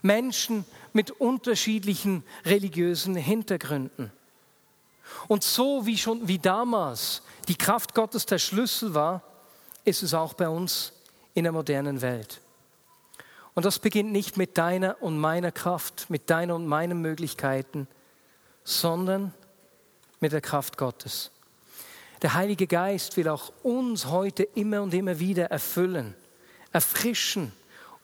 Menschen 0.00 0.64
mit 0.92 1.10
unterschiedlichen 1.10 2.24
religiösen 2.44 3.14
Hintergründen. 3.14 4.10
Und 5.28 5.42
so 5.44 5.86
wie 5.86 5.98
schon 5.98 6.26
wie 6.26 6.38
damals 6.38 7.22
die 7.48 7.56
Kraft 7.56 7.94
Gottes 7.94 8.26
der 8.26 8.38
Schlüssel 8.38 8.94
war, 8.94 9.22
ist 9.84 10.02
es 10.02 10.14
auch 10.14 10.34
bei 10.34 10.48
uns 10.48 10.92
in 11.34 11.44
der 11.44 11.52
modernen 11.52 12.00
Welt. 12.00 12.40
Und 13.54 13.66
das 13.66 13.78
beginnt 13.78 14.12
nicht 14.12 14.36
mit 14.36 14.56
deiner 14.56 14.96
und 15.02 15.18
meiner 15.18 15.52
Kraft, 15.52 16.08
mit 16.08 16.30
deiner 16.30 16.54
und 16.54 16.66
meinen 16.66 17.02
Möglichkeiten, 17.02 17.86
sondern 18.64 19.34
mit 20.20 20.32
der 20.32 20.40
Kraft 20.40 20.78
Gottes. 20.78 21.31
Der 22.22 22.34
Heilige 22.34 22.68
Geist 22.68 23.16
will 23.16 23.28
auch 23.28 23.52
uns 23.64 24.06
heute 24.06 24.44
immer 24.54 24.80
und 24.80 24.94
immer 24.94 25.18
wieder 25.18 25.46
erfüllen, 25.46 26.14
erfrischen 26.70 27.52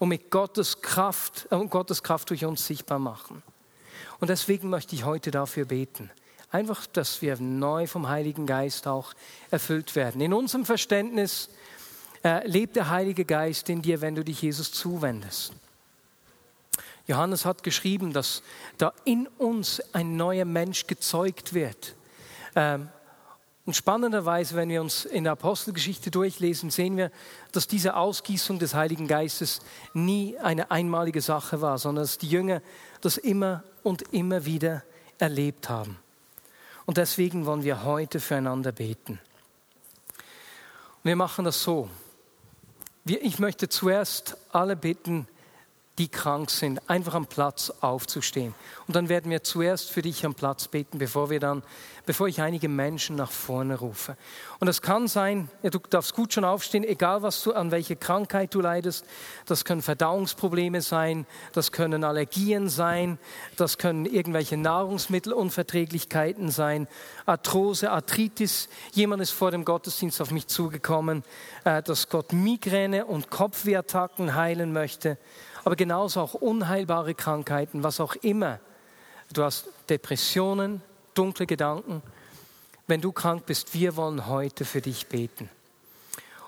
und 0.01 0.09
mit 0.09 0.31
Gottes 0.31 0.83
Kraft, 0.83 1.47
äh, 1.51 1.67
Gottes 1.67 2.03
Kraft 2.03 2.31
durch 2.31 2.45
uns 2.45 2.67
sichtbar 2.67 2.99
machen. 2.99 3.43
Und 4.19 4.29
deswegen 4.29 4.71
möchte 4.71 4.97
ich 4.97 5.05
heute 5.05 5.31
dafür 5.31 5.67
beten. 5.67 6.11
Einfach, 6.51 6.87
dass 6.87 7.23
wir 7.23 7.37
neu 7.39 7.87
vom 7.87 8.09
Heiligen 8.09 8.47
Geist 8.47 8.89
auch 8.89 9.15
erfüllt 9.51 9.95
werden. 9.95 10.21
In 10.21 10.33
unserem 10.33 10.65
Verständnis 10.65 11.51
äh, 12.25 12.45
lebt 12.49 12.75
der 12.75 12.91
Heilige 12.91 13.25
Geist 13.25 13.69
in 13.69 13.83
dir, 13.83 14.01
wenn 14.01 14.17
du 14.17 14.25
dich 14.25 14.43
Jesus 14.43 14.73
zuwendest. 14.73 15.53
Johannes 17.07 17.45
hat 17.45 17.63
geschrieben, 17.63 18.13
dass 18.13 18.43
da 18.79 18.93
in 19.05 19.29
uns 19.39 19.81
ein 19.93 20.17
neuer 20.17 20.45
Mensch 20.45 20.87
gezeugt 20.87 21.55
wird. 21.55 21.95
Ähm, 22.57 22.89
und 23.69 23.75
spannenderweise, 23.75 24.57
wenn 24.57 24.71
wir 24.71 24.81
uns 24.81 25.05
in 25.05 25.25
der 25.25 25.35
Apostelgeschichte 25.35 26.11
durchlesen, 26.11 26.71
sehen 26.71 26.97
wir, 26.97 27.11
dass 27.53 27.69
diese 27.69 27.97
Ausgießung 27.97 28.59
des 28.59 28.73
Heiligen 28.73 29.07
Geistes 29.07 29.61
nie 29.93 30.39
eine 30.39 30.71
einmalige 30.71 31.21
Sache 31.21 31.61
war, 31.61 31.77
sondern 31.77 32.05
dass 32.05 32.17
die 32.17 32.31
Jünger 32.31 32.63
das 33.03 33.19
immer 33.19 33.63
und 33.83 34.01
immer 34.15 34.47
wieder 34.47 34.85
erlebt 35.19 35.69
haben. 35.69 35.99
Und 36.87 36.97
deswegen 36.97 37.45
wollen 37.45 37.63
wir 37.63 37.85
heute 37.85 38.21
füreinander 38.21 38.73
beten. 38.73 39.21
Und 40.17 41.05
wir 41.05 41.17
machen 41.17 41.45
das 41.45 41.63
so. 41.63 41.91
Ich 43.05 43.39
möchte 43.39 43.69
zuerst 43.69 44.39
alle 44.51 44.77
bitten, 44.77 45.29
die 45.99 46.09
krank 46.09 46.51
sind, 46.51 46.89
einfach 46.89 47.15
am 47.15 47.27
Platz 47.27 47.73
aufzustehen. 47.81 48.55
Und 48.87 48.95
dann 48.95 49.09
werden 49.09 49.31
wir 49.31 49.43
zuerst 49.43 49.91
für 49.91 50.01
dich 50.01 50.25
am 50.25 50.35
Platz 50.35 50.69
beten, 50.69 50.99
bevor 50.99 51.29
wir 51.29 51.41
dann, 51.41 51.63
bevor 52.07 52.29
ich 52.29 52.41
einige 52.41 52.69
Menschen 52.69 53.17
nach 53.17 53.31
vorne 53.31 53.79
rufe. 53.79 54.17
Und 54.61 54.67
das 54.67 54.81
kann 54.81 55.09
sein, 55.09 55.51
ja, 55.63 55.71
du 55.71 55.79
darfst 55.91 56.15
gut 56.15 56.33
schon 56.33 56.45
aufstehen, 56.45 56.85
egal 56.85 57.23
was 57.23 57.43
du, 57.43 57.53
an 57.53 57.71
welche 57.73 57.97
Krankheit 57.97 58.55
du 58.55 58.61
leidest. 58.61 59.05
Das 59.47 59.65
können 59.65 59.83
Verdauungsprobleme 59.83 60.81
sein, 60.81 61.27
das 61.53 61.73
können 61.73 62.05
Allergien 62.05 62.69
sein, 62.69 63.19
das 63.57 63.77
können 63.77 64.07
irgendwelche 64.07 64.57
Nahrungsmittelunverträglichkeiten 64.57 66.51
sein, 66.51 66.87
Arthrose, 67.27 67.91
Arthritis. 67.91 68.69
Jemand 68.93 69.21
ist 69.21 69.33
vor 69.33 69.51
dem 69.51 69.65
Gottesdienst 69.65 70.23
auf 70.23 70.31
mich 70.31 70.47
zugekommen, 70.47 71.25
äh, 71.65 71.83
dass 71.83 72.09
Gott 72.09 72.33
Migräne 72.33 73.05
und 73.05 73.31
Kopfwehattacken 73.31 74.35
heilen 74.35 74.73
möchte 74.73 75.19
aber 75.69 75.77
genauso 75.77 76.23
auch 76.23 76.33
unheilbare 76.33 77.15
Krankheiten, 77.15 77.83
was 77.83 78.01
auch 78.01 78.15
immer. 78.23 78.59
Du 79.35 79.43
hast 79.43 79.69
Depressionen, 79.91 80.81
dunkle 81.13 81.45
Gedanken. 81.45 82.01
Wenn 82.87 83.03
du 83.03 83.13
krank 83.13 83.45
bist, 83.45 83.75
wir 83.75 83.95
wollen 83.95 84.29
heute 84.29 84.65
für 84.65 84.81
dich 84.81 85.09
beten. 85.09 85.51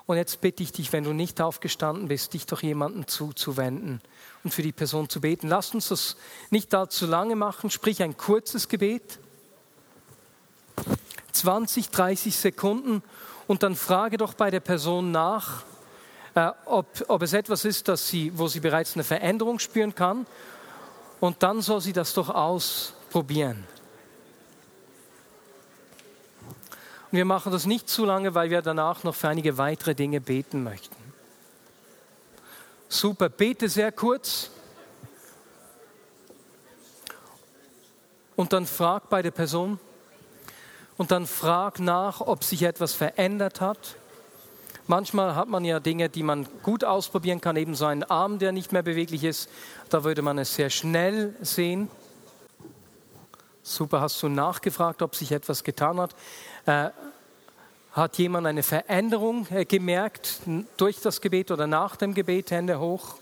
Und 0.07 0.17
jetzt 0.17 0.41
bitte 0.41 0.63
ich 0.63 0.73
dich, 0.73 0.95
wenn 0.95 1.05
du 1.05 1.13
nicht 1.13 1.39
aufgestanden 1.43 2.09
bist, 2.09 2.33
dich 2.33 2.47
doch 2.47 2.63
jemandem 2.63 3.09
zuzuwenden 3.09 4.01
und 4.43 4.55
für 4.55 4.63
die 4.63 4.73
Person 4.73 5.11
zu 5.11 5.21
beten. 5.21 5.49
Lass 5.49 5.75
uns 5.75 5.89
das 5.89 6.17
nicht 6.49 6.75
allzu 6.75 7.05
lange 7.05 7.37
machen, 7.37 7.69
sprich 7.69 8.03
ein 8.03 8.17
kurzes 8.17 8.69
Gebet. 8.69 9.19
20, 11.33 11.91
30 11.91 12.35
Sekunden 12.35 13.03
und 13.47 13.65
dann 13.65 13.77
frage 13.77 14.17
doch 14.17 14.33
bei 14.33 14.51
der 14.51 14.61
Person 14.61 15.11
nach, 15.11 15.67
äh, 16.35 16.51
ob, 16.67 16.87
ob 17.09 17.23
es 17.23 17.33
etwas 17.33 17.65
ist, 17.65 17.89
das 17.89 18.09
sie, 18.09 18.37
wo 18.37 18.49
sie 18.49 18.61
bereits 18.61 18.95
eine 18.95 19.05
Veränderung 19.05 19.59
spüren 19.59 19.95
kann. 19.95 20.27
Und 21.19 21.43
dann 21.43 21.61
soll 21.61 21.81
sie 21.81 21.93
das 21.93 22.15
doch 22.15 22.31
ausprobieren. 22.31 23.67
Und 27.11 27.17
wir 27.17 27.25
machen 27.25 27.51
das 27.51 27.67
nicht 27.67 27.89
zu 27.89 28.05
lange, 28.05 28.35
weil 28.35 28.51
wir 28.51 28.63
danach 28.63 29.03
noch 29.03 29.15
für 29.15 29.29
einige 29.29 29.59
weitere 29.59 29.95
Dinge 29.95 30.21
beten 30.21 30.63
möchten. 30.63 30.97
Super, 32.89 33.29
bete 33.29 33.69
sehr 33.69 33.93
kurz. 33.93 34.51
Und 38.37 38.53
dann 38.53 38.67
frag 38.67 39.11
bei 39.11 39.23
der 39.23 39.33
Person. 39.33 39.79
Und 40.97 41.11
dann 41.11 41.27
frag 41.27 41.79
nach, 41.81 42.21
ob 42.21 42.45
sich 42.45 42.63
etwas 42.63 42.95
verändert 42.95 43.61
hat. 43.61 43.97
Manchmal 44.91 45.37
hat 45.37 45.47
man 45.47 45.65
ja 45.65 45.79
Dinge, 45.79 46.09
die 46.09 46.25
man 46.25 46.49
gut 46.65 46.83
ausprobieren 46.83 47.41
kann, 47.41 47.55
eben 47.55 47.77
so 47.77 47.87
einen 47.87 48.03
Arm, 48.03 48.41
der 48.41 48.51
nicht 48.51 48.73
mehr 48.73 48.83
beweglich 48.83 49.23
ist. 49.23 49.49
Da 49.89 50.03
würde 50.03 50.21
man 50.21 50.37
es 50.37 50.57
sehr 50.57 50.69
schnell 50.69 51.33
sehen. 51.43 51.89
Super, 53.63 54.01
hast 54.01 54.21
du 54.21 54.29
nachgefragt, 54.29 55.01
ob 55.03 55.15
sich 55.15 55.31
etwas 55.31 55.63
getan 55.63 56.01
hat? 56.01 56.17
Äh, 56.67 56.91
hat 57.93 58.19
jemand 58.19 58.49
eine 58.49 58.65
Veränderung 58.65 59.47
äh, 59.51 59.65
gemerkt 59.65 60.41
durch 60.77 61.01
das 61.01 61.21
Gebet 61.21 61.53
oder 61.53 61.69
nach 61.69 61.95
dem 61.95 62.13
Gebet? 62.13 62.51
Hände 62.51 62.81
hoch. 62.81 63.15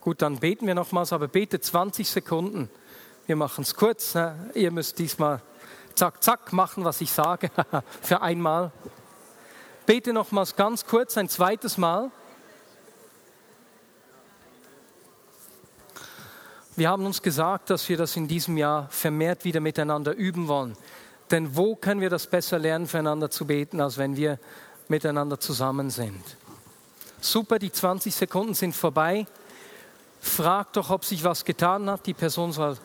Gut, 0.00 0.20
dann 0.20 0.40
beten 0.40 0.66
wir 0.66 0.74
nochmals, 0.74 1.12
aber 1.12 1.28
bete 1.28 1.60
20 1.60 2.10
Sekunden. 2.10 2.68
Wir 3.26 3.36
machen 3.36 3.62
es 3.62 3.76
kurz. 3.76 4.16
Ne? 4.16 4.50
Ihr 4.54 4.72
müsst 4.72 4.98
diesmal 4.98 5.40
zack, 5.94 6.22
zack 6.22 6.52
machen, 6.52 6.84
was 6.84 7.00
ich 7.00 7.12
sage, 7.12 7.50
für 8.02 8.22
einmal. 8.22 8.72
Bete 9.86 10.12
nochmals 10.12 10.56
ganz 10.56 10.86
kurz 10.86 11.16
ein 11.16 11.28
zweites 11.28 11.76
Mal. 11.78 12.10
Wir 16.74 16.88
haben 16.88 17.04
uns 17.04 17.20
gesagt, 17.20 17.68
dass 17.68 17.88
wir 17.88 17.96
das 17.96 18.16
in 18.16 18.28
diesem 18.28 18.56
Jahr 18.56 18.88
vermehrt 18.90 19.44
wieder 19.44 19.60
miteinander 19.60 20.14
üben 20.14 20.48
wollen. 20.48 20.76
Denn 21.30 21.56
wo 21.56 21.76
können 21.76 22.00
wir 22.00 22.10
das 22.10 22.26
besser 22.26 22.58
lernen, 22.58 22.86
füreinander 22.86 23.30
zu 23.30 23.46
beten, 23.46 23.80
als 23.80 23.98
wenn 23.98 24.16
wir 24.16 24.38
miteinander 24.88 25.38
zusammen 25.38 25.90
sind? 25.90 26.22
Super, 27.20 27.58
die 27.58 27.70
20 27.70 28.14
Sekunden 28.14 28.54
sind 28.54 28.74
vorbei. 28.74 29.26
Frag 30.20 30.72
doch, 30.72 30.90
ob 30.90 31.04
sich 31.04 31.24
was 31.24 31.44
getan 31.44 31.90
hat. 31.90 32.06
Die 32.06 32.14
Person 32.14 32.52
soll 32.52 32.76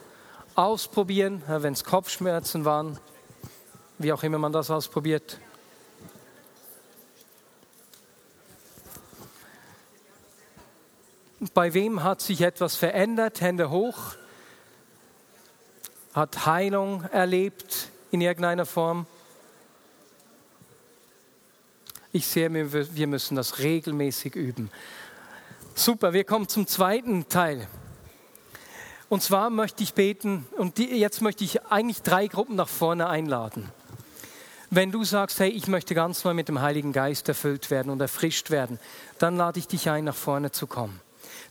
ausprobieren, 0.58 1.44
wenn 1.48 1.74
es 1.74 1.84
Kopfschmerzen 1.84 2.66
waren, 2.66 3.00
wie 4.00 4.12
auch 4.12 4.24
immer 4.24 4.40
man 4.40 4.52
das 4.52 4.72
ausprobiert. 4.72 5.40
Bei 11.54 11.76
wem 11.76 12.04
hat 12.04 12.22
sich 12.22 12.42
etwas 12.42 12.76
verändert? 12.76 13.40
Hände 13.42 13.70
hoch. 13.70 14.16
Hat 16.14 16.48
Heilung 16.48 17.04
erlebt 17.04 17.90
in 18.10 18.22
irgendeiner 18.22 18.66
Form? 18.66 19.06
Ich 22.12 22.26
sehe, 22.26 22.52
wir 22.52 23.08
müssen 23.08 23.36
das 23.36 23.60
regelmäßig 23.60 24.36
üben. 24.36 24.72
Super, 25.76 26.14
wir 26.14 26.24
kommen 26.24 26.48
zum 26.48 26.66
zweiten 26.66 27.30
Teil. 27.30 27.68
Und 29.10 29.24
zwar 29.24 29.50
möchte 29.50 29.84
ich 29.84 29.94
beten, 29.94 30.46
und 30.58 30.78
die, 30.78 30.98
jetzt 30.98 31.22
möchte 31.22 31.44
ich 31.44 31.66
eigentlich 31.66 32.02
drei 32.02 32.28
Gruppen 32.28 32.56
nach 32.56 32.68
vorne 32.68 33.08
einladen. 33.08 33.72
Wenn 34.70 34.92
du 34.92 35.06
sagst, 35.06 35.40
hey, 35.40 35.50
ich 35.50 35.68
möchte 35.68 35.96
ganz 35.96 36.26
neu 36.26 36.34
mit 36.34 36.50
dem 36.50 36.60
Heiligen 36.60 36.92
Geist 36.92 37.30
erfüllt 37.30 37.72
werden 37.72 37.90
und 37.90 38.02
erfrischt 38.02 38.52
werden, 38.52 38.80
dann 39.18 39.38
lade 39.38 39.60
ich 39.60 39.68
dich 39.68 39.90
ein, 39.90 40.04
nach 40.04 40.16
vorne 40.16 40.52
zu 40.52 40.68
kommen. 40.68 41.00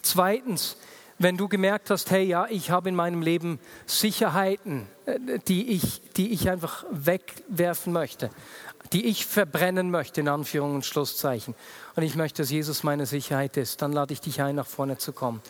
Zweitens, 0.02 0.76
wenn 1.18 1.38
du 1.38 1.48
gemerkt 1.48 1.88
hast, 1.88 2.10
hey, 2.10 2.24
ja, 2.24 2.46
ich 2.50 2.70
habe 2.70 2.90
in 2.90 2.94
meinem 2.94 3.22
Leben 3.22 3.58
Sicherheiten, 3.86 4.86
äh, 5.06 5.38
die 5.48 5.70
ich, 5.70 6.02
die 6.16 6.32
ich 6.32 6.50
einfach 6.50 6.84
wegwerfen 6.90 7.90
möchte, 7.90 8.30
die 8.92 9.06
ich 9.06 9.24
verbrennen 9.24 9.90
möchte, 9.90 10.20
in 10.20 10.28
Anführungs- 10.28 10.74
und 10.74 10.84
Schlusszeichen, 10.84 11.54
und 11.94 12.02
ich 12.02 12.16
möchte, 12.16 12.42
dass 12.42 12.50
Jesus 12.50 12.82
meine 12.82 13.06
Sicherheit 13.06 13.56
ist, 13.56 13.80
dann 13.80 13.92
lade 13.92 14.12
ich 14.12 14.20
dich 14.20 14.42
ein, 14.42 14.56
nach 14.56 14.66
vorne 14.66 14.98
zu 14.98 15.14
kommen. 15.14 15.40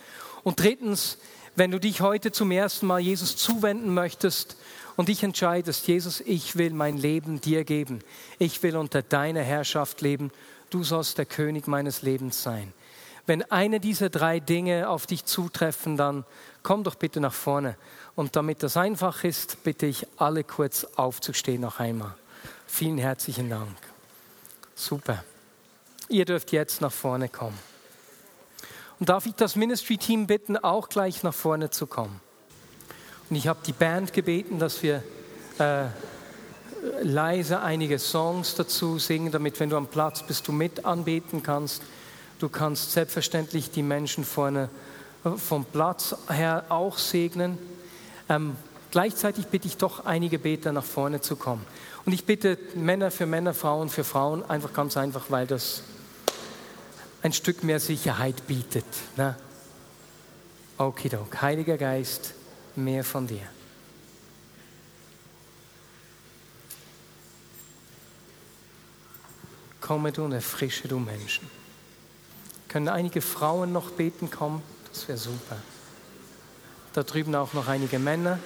Und 0.45 0.61
drittens, 0.61 1.19
wenn 1.57 1.71
du 1.71 1.81
dich 1.81 2.03
heute 2.03 2.33
zum 2.33 2.51
ersten 2.51 2.87
Mal 2.87 3.01
Jesus 3.01 3.37
zuwenden 3.37 3.92
möchtest 3.92 4.57
und 4.97 5.09
dich 5.09 5.23
entscheidest, 5.23 5.88
Jesus, 5.88 6.21
ich 6.21 6.57
will 6.57 6.71
mein 6.71 6.99
Leben 6.99 7.40
dir 7.40 7.64
geben. 7.64 8.01
Ich 8.38 8.62
will 8.62 8.77
unter 8.77 9.03
deiner 9.03 9.42
Herrschaft 9.42 10.03
leben. 10.03 10.31
Du 10.71 10.85
sollst 10.85 11.19
der 11.19 11.27
König 11.27 11.66
meines 11.66 12.03
Lebens 12.03 12.42
sein. 12.42 12.73
Wenn 13.27 13.42
eine 13.51 13.81
dieser 13.81 14.09
drei 14.09 14.38
Dinge 14.38 14.88
auf 14.88 15.07
dich 15.07 15.25
zutreffen, 15.25 15.97
dann 15.97 16.25
komm 16.62 16.85
doch 16.85 16.95
bitte 16.95 17.21
nach 17.21 17.33
vorne. 17.33 17.77
Und 18.14 18.37
damit 18.37 18.62
das 18.62 18.77
einfach 18.77 19.25
ist, 19.25 19.64
bitte 19.64 19.87
ich 19.87 20.07
alle 20.16 20.45
kurz 20.45 20.85
aufzustehen 20.97 21.62
noch 21.62 21.81
einmal. 21.81 22.14
Vielen 22.66 22.99
herzlichen 22.99 23.51
Dank. 23.51 23.77
Super. 24.75 25.25
Ihr 26.09 26.25
dürft 26.25 26.53
jetzt 26.53 26.81
nach 26.81 26.92
vorne 26.92 27.29
kommen. 27.29 27.59
Und 28.98 29.09
darf 29.09 29.26
ich 29.26 29.35
das 29.35 29.56
Ministry-Team 29.56 30.26
bitten, 30.26 30.56
auch 30.56 30.88
gleich 30.88 31.22
nach 31.22 31.35
vorne 31.35 31.70
zu 31.70 31.87
kommen? 31.87 32.20
Und 33.28 33.37
ich 33.37 33.48
habe 33.48 33.59
die 33.66 33.72
Band 33.72 34.12
gebeten, 34.12 34.59
dass 34.59 34.82
wir 34.82 35.02
äh, 35.59 35.85
leise 37.02 37.61
einige 37.61 37.98
Songs 37.98 38.54
dazu 38.54 38.98
singen, 38.98 39.32
damit, 39.32 39.61
wenn 39.61 39.70
du 39.70 39.76
am 39.76 39.88
Platz 39.88 40.22
bist, 40.22 40.48
du 40.48 40.52
mit 40.52 40.85
anbeten 40.85 41.42
kannst. 41.42 41.82
Du 42.38 42.49
kannst 42.49 42.92
selbstverständlich 42.92 43.70
die 43.70 43.82
Menschen 43.82 44.24
vorne 44.24 44.70
äh, 45.24 45.30
vom 45.30 45.64
Platz 45.64 46.16
her 46.30 46.64
auch 46.68 46.97
segnen. 46.97 47.59
Ähm, 48.28 48.57
gleichzeitig 48.92 49.47
bitte 49.49 49.66
ich 49.66 49.76
doch 49.76 50.07
einige 50.07 50.38
Beter 50.38 50.72
nach 50.72 50.84
vorne 50.84 51.20
zu 51.20 51.36
kommen. 51.36 51.64
Und 52.07 52.12
ich 52.12 52.24
bitte 52.24 52.57
Männer 52.74 53.11
für 53.11 53.26
Männer, 53.26 53.53
Frauen 53.53 53.88
für 53.88 54.05
Frauen, 54.05 54.49
einfach 54.49 54.72
ganz 54.72 54.97
einfach, 54.97 55.24
weil 55.28 55.47
das 55.47 55.82
ein 57.23 57.33
Stück 57.33 57.64
mehr 57.64 57.81
Sicherheit 57.81 58.47
bietet. 58.47 58.87
Ne? 59.17 59.37
Okidok, 60.79 61.41
Heiliger 61.41 61.79
Geist, 61.79 62.35
mehr 62.75 63.05
von 63.05 63.27
dir. 63.27 63.49
Komme 69.81 70.11
du 70.12 70.25
und 70.25 70.33
erfrische 70.33 70.89
du 70.89 70.99
Menschen. 70.99 71.49
Können 72.69 72.89
einige 72.89 73.23
Frauen 73.23 73.73
noch 73.73 73.93
beten 73.93 74.31
kommen? 74.31 74.62
Das 74.93 75.07
wäre 75.07 75.19
super. 75.19 75.57
Da 76.93 77.03
drüben 77.03 77.35
auch 77.35 77.53
noch 77.53 77.69
einige 77.69 77.99
Männer. 77.99 78.39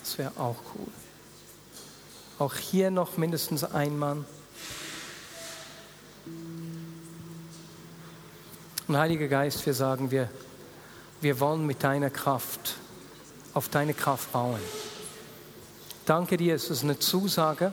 Das 0.00 0.16
wäre 0.16 0.32
auch 0.38 0.56
cool. 0.74 0.86
Auch 2.38 2.54
hier 2.54 2.90
noch 2.90 3.18
mindestens 3.18 3.64
ein 3.64 3.98
Mann. 3.98 4.24
Und 8.92 8.98
Heiliger 8.98 9.26
Geist, 9.26 9.64
wir 9.64 9.72
sagen, 9.72 10.10
wir, 10.10 10.28
wir 11.22 11.40
wollen 11.40 11.64
mit 11.66 11.82
deiner 11.82 12.10
Kraft 12.10 12.76
auf 13.54 13.70
deine 13.70 13.94
Kraft 13.94 14.30
bauen. 14.32 14.60
Danke 16.04 16.36
dir, 16.36 16.54
es 16.54 16.68
ist 16.68 16.82
eine 16.82 16.98
Zusage, 16.98 17.72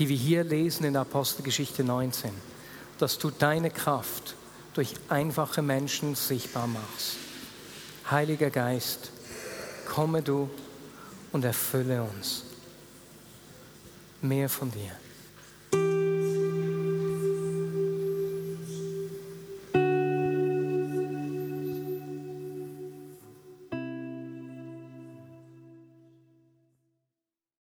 die 0.00 0.08
wir 0.08 0.16
hier 0.16 0.42
lesen 0.42 0.86
in 0.86 0.96
Apostelgeschichte 0.96 1.84
19, 1.84 2.32
dass 2.98 3.16
du 3.16 3.30
deine 3.30 3.70
Kraft 3.70 4.34
durch 4.74 4.96
einfache 5.08 5.62
Menschen 5.62 6.16
sichtbar 6.16 6.66
machst. 6.66 7.18
Heiliger 8.10 8.50
Geist, 8.50 9.12
komme 9.88 10.22
du 10.22 10.50
und 11.30 11.44
erfülle 11.44 12.02
uns. 12.02 12.42
Mehr 14.20 14.48
von 14.48 14.72
dir. 14.72 14.90